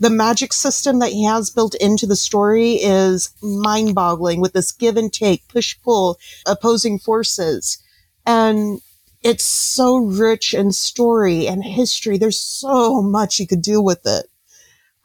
[0.00, 4.72] the magic system that he has built into the story is mind boggling with this
[4.72, 7.78] give and take, push pull, opposing forces.
[8.26, 8.80] And
[9.22, 12.18] it's so rich in story and history.
[12.18, 14.26] There's so much you could do with it.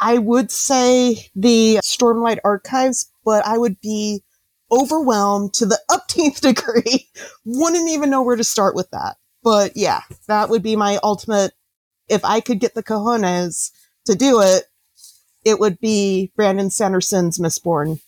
[0.02, 4.24] I would say the Stormlight Archives, but I would be
[4.72, 7.08] overwhelmed to the upteenth degree.
[7.46, 9.18] Wouldn't even know where to start with that.
[9.44, 11.54] But yeah, that would be my ultimate.
[12.10, 13.72] If I could get the cojones
[14.06, 14.64] to do it,
[15.46, 18.02] it would be Brandon Sanderson's Mistborn.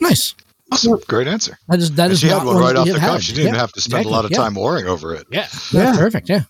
[0.00, 0.34] Nice.
[0.72, 0.98] Awesome.
[1.08, 1.58] Great answer.
[1.68, 3.00] That is that And is she had not one right off the cuff.
[3.02, 3.22] had.
[3.24, 4.12] She didn't Yeah, have to spend exactly.
[4.12, 4.36] a lot of Yeah.
[4.38, 5.26] time worrying over it.
[5.30, 5.82] Yeah, Yeah.
[5.84, 6.28] that's perfect.
[6.28, 6.42] Yeah.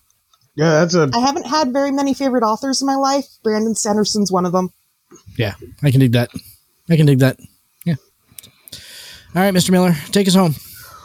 [0.55, 3.25] Yeah, that's a I haven't had very many favorite authors in my life.
[3.43, 4.69] Brandon Sanderson's one of them.
[5.37, 5.53] Yeah,
[5.83, 6.29] I can dig that.
[6.89, 7.37] I can dig that.
[7.85, 7.95] Yeah.
[9.35, 9.71] All right, Mr.
[9.71, 10.55] Miller, take us home.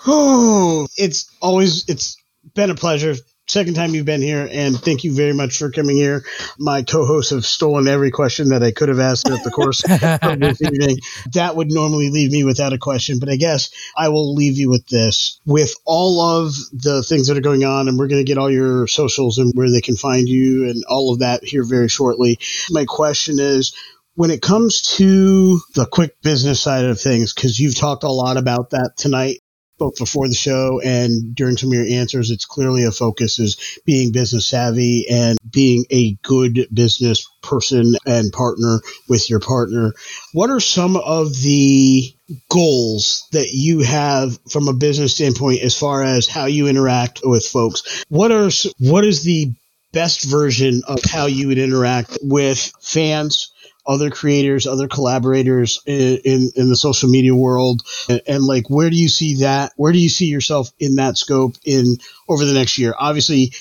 [0.06, 2.16] Oh, it's always it's
[2.54, 3.14] been a pleasure.
[3.48, 6.24] Second time you've been here, and thank you very much for coming here.
[6.58, 10.40] My co-hosts have stolen every question that I could have asked at the course of
[10.40, 10.98] this evening.
[11.32, 14.68] That would normally leave me without a question, but I guess I will leave you
[14.68, 15.40] with this.
[15.46, 18.50] With all of the things that are going on, and we're going to get all
[18.50, 22.40] your socials and where they can find you and all of that here very shortly.
[22.70, 23.76] My question is,
[24.16, 28.38] when it comes to the quick business side of things, because you've talked a lot
[28.38, 29.40] about that tonight,
[29.78, 33.78] both before the show and during some of your answers, it's clearly a focus is
[33.84, 39.92] being business savvy and being a good business person and partner with your partner.
[40.32, 42.10] What are some of the
[42.48, 47.44] goals that you have from a business standpoint as far as how you interact with
[47.44, 48.02] folks?
[48.08, 48.48] What are
[48.78, 49.52] what is the
[49.92, 53.52] best version of how you would interact with fans?
[53.86, 58.90] Other creators, other collaborators in, in, in the social media world, and, and like where
[58.90, 59.72] do you see that?
[59.76, 61.96] Where do you see yourself in that scope in
[62.28, 62.94] over the next year?
[62.98, 63.52] Obviously,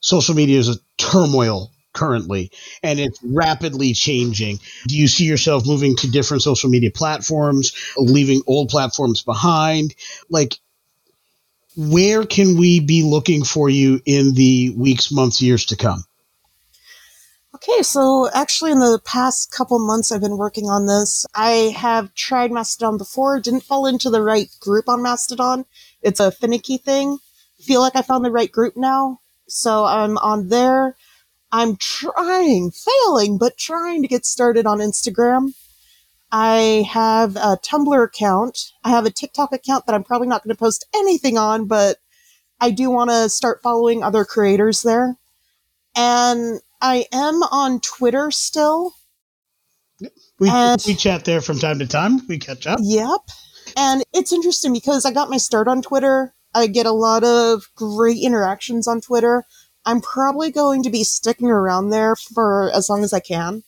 [0.00, 2.50] social media is a turmoil currently
[2.82, 4.58] and it's rapidly changing.
[4.88, 9.94] Do you see yourself moving to different social media platforms, leaving old platforms behind?
[10.28, 10.58] Like
[11.76, 16.04] where can we be looking for you in the weeks, months, years to come?
[17.66, 21.24] Okay, so actually, in the past couple months, I've been working on this.
[21.34, 25.64] I have tried Mastodon before, didn't fall into the right group on Mastodon.
[26.02, 27.20] It's a finicky thing.
[27.58, 30.94] Feel like I found the right group now, so I'm on there.
[31.52, 35.54] I'm trying, failing, but trying to get started on Instagram.
[36.30, 38.72] I have a Tumblr account.
[38.84, 41.96] I have a TikTok account that I'm probably not going to post anything on, but
[42.60, 45.16] I do want to start following other creators there.
[45.96, 48.92] And I am on Twitter still.
[50.38, 52.20] We, And- we chat there from time to time.
[52.28, 52.78] We catch up.
[52.82, 53.20] Yep.
[53.74, 56.34] And it's interesting because I got my start on Twitter.
[56.54, 59.44] I get a lot of great interactions on Twitter.
[59.86, 63.62] I'm probably going to be sticking around there for as long as I can.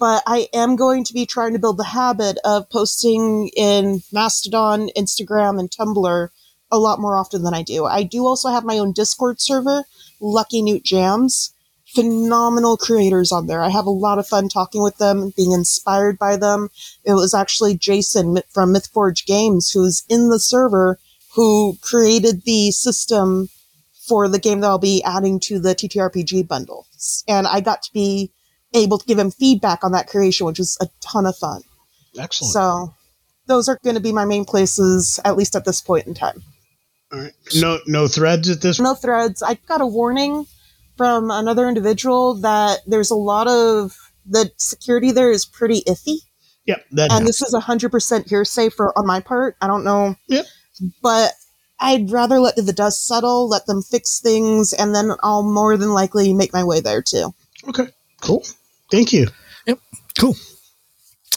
[0.00, 4.90] But I am going to be trying to build the habit of posting in Mastodon,
[4.96, 6.28] Instagram, and Tumblr
[6.72, 7.84] a lot more often than I do.
[7.84, 9.84] I do also have my own Discord server,
[10.20, 11.54] Lucky Newt Jams.
[11.94, 13.62] Phenomenal creators on there.
[13.62, 16.70] I have a lot of fun talking with them, and being inspired by them.
[17.04, 20.98] It was actually Jason from MythForge Games who's in the server
[21.34, 23.48] who created the system
[24.06, 27.24] for the game that I'll be adding to the TTRPG bundles.
[27.28, 28.30] And I got to be
[28.74, 31.62] able to give him feedback on that creation, which was a ton of fun.
[32.18, 32.52] Excellent.
[32.52, 32.94] So
[33.46, 36.42] those are going to be my main places, at least at this point in time.
[37.12, 37.32] All right.
[37.54, 38.80] No, no threads at this.
[38.80, 39.42] No threads.
[39.42, 40.46] I got a warning
[41.02, 46.18] from another individual that there's a lot of the security there is pretty iffy.
[46.66, 46.84] Yep.
[46.92, 47.12] That.
[47.12, 50.46] and this is 100% hearsay for on my part i don't know Yep.
[51.02, 51.32] but
[51.80, 55.88] i'd rather let the dust settle let them fix things and then i'll more than
[55.92, 57.34] likely make my way there too
[57.68, 57.88] okay.
[58.20, 58.44] Cool.
[58.92, 59.26] Thank you.
[59.66, 59.80] Yep.
[60.20, 60.36] Cool.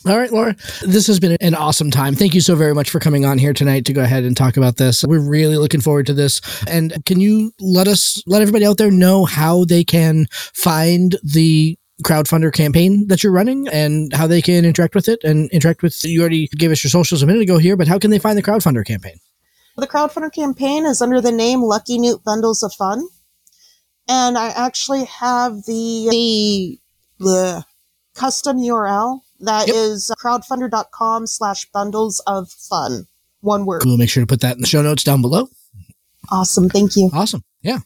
[0.08, 0.56] All right, Laura.
[0.84, 2.14] This has been an awesome time.
[2.14, 4.56] Thank you so very much for coming on here tonight to go ahead and talk
[4.56, 5.04] about this.
[5.04, 6.42] We're really looking forward to this.
[6.68, 11.78] And can you let us let everybody out there know how they can find the
[12.04, 16.04] Crowdfundr campaign that you're running and how they can interact with it and interact with
[16.04, 18.38] you already gave us your socials a minute ago here, but how can they find
[18.38, 19.18] the Crowdfundr campaign?
[19.78, 23.08] the Crowdfundr campaign is under the name lucky newt bundles of fun
[24.08, 26.80] and i actually have the the,
[27.20, 27.66] the
[28.14, 29.76] custom url that Yep.
[29.76, 33.08] is crowdfundr.com slash bundles of fun
[33.42, 35.48] one word We'll make sure to put that in the show notes down below.
[36.32, 37.44] awesome thank you Awesome.
[37.62, 37.80] Yeah.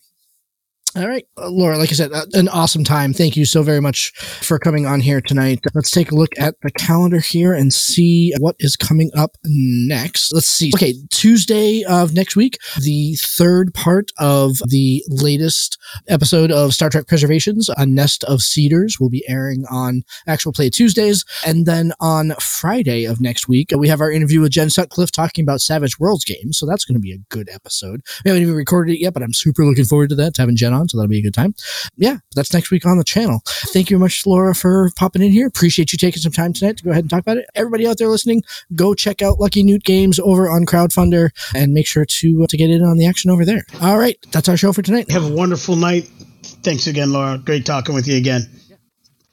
[0.95, 1.23] All right.
[1.37, 3.13] Uh, Laura, like I said, uh, an awesome time.
[3.13, 5.59] Thank you so very much for coming on here tonight.
[5.75, 10.33] Let's take a look at the calendar here and see what is coming up next.
[10.33, 10.71] Let's see.
[10.75, 15.77] Okay, Tuesday of next week, the third part of the latest
[16.07, 20.71] episode of Star Trek Preservations, A Nest of Cedars, will be airing on Actual Play
[20.71, 21.23] Tuesdays.
[21.45, 25.43] And then on Friday of next week, we have our interview with Jen Sutcliffe talking
[25.43, 26.57] about Savage Worlds games.
[26.57, 28.01] So that's going to be a good episode.
[28.25, 30.55] We haven't even recorded it yet, but I'm super looking forward to that, to having
[30.55, 30.78] Jen on.
[30.87, 31.55] So that'll be a good time.
[31.97, 33.41] Yeah, that's next week on the channel.
[33.45, 35.47] Thank you very much, Laura, for popping in here.
[35.47, 37.45] Appreciate you taking some time tonight to go ahead and talk about it.
[37.55, 38.43] Everybody out there listening,
[38.75, 42.57] go check out Lucky Newt Games over on Crowdfundr and make sure to, uh, to
[42.57, 43.65] get in on the action over there.
[43.81, 45.09] All right, that's our show for tonight.
[45.11, 46.09] Have a wonderful night.
[46.43, 47.37] Thanks again, Laura.
[47.37, 48.49] Great talking with you again.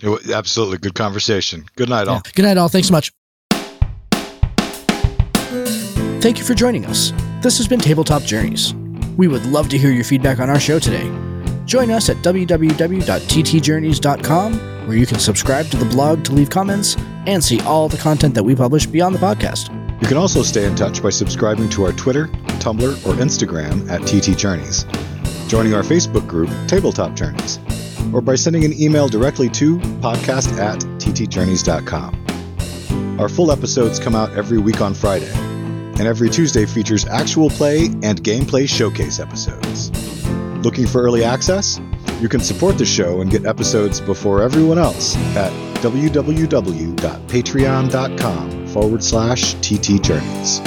[0.01, 1.65] It wa- absolutely good conversation.
[1.77, 2.17] Good night, all.
[2.17, 2.33] Yeah.
[2.35, 2.69] Good night, all.
[2.69, 3.13] Thanks so much.
[6.21, 7.13] Thank you for joining us.
[7.41, 8.75] This has been Tabletop Journeys.
[9.17, 11.07] We would love to hear your feedback on our show today.
[11.67, 16.97] Join us at www.ttjourneys.com, where you can subscribe to the blog to leave comments
[17.27, 19.73] and see all the content that we publish beyond the podcast.
[20.01, 22.29] You can also stay in touch by subscribing to our Twitter,
[22.61, 24.85] Tumblr, or Instagram at TT Journeys,
[25.49, 27.59] joining our Facebook group, Tabletop Journeys,
[28.15, 33.19] or by sending an email directly to podcast at ttjourneys.com.
[33.19, 37.87] Our full episodes come out every week on Friday, and every Tuesday features actual play
[38.05, 39.91] and gameplay showcase episodes.
[40.67, 41.81] Looking for early access?
[42.21, 49.55] You can support the show and get episodes before everyone else at www.patreon.com forward slash
[49.61, 50.59] TT Journeys.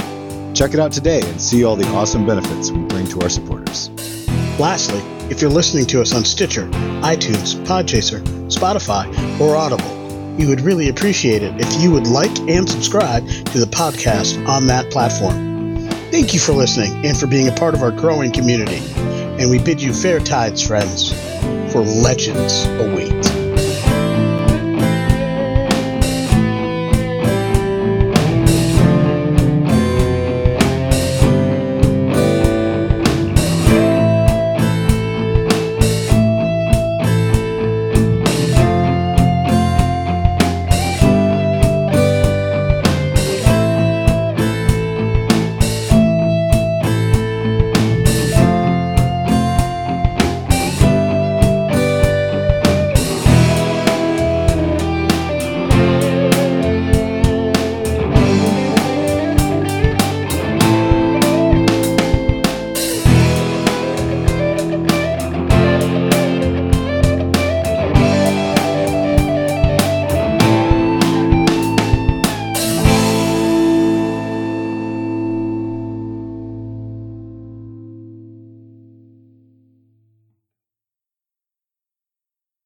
[0.58, 3.90] Check it out today and see all the awesome benefits we bring to our supporters.
[4.58, 6.66] Lastly, if you're listening to us on Stitcher,
[7.02, 9.06] iTunes, Podchaser, Spotify,
[9.38, 13.66] or Audible, we would really appreciate it if you would like and subscribe to the
[13.66, 15.50] podcast on that platform.
[16.10, 18.80] Thank you for listening and for being a part of our growing community.
[19.40, 21.12] And we bid you fair tides, friends,
[21.72, 23.19] for legends await.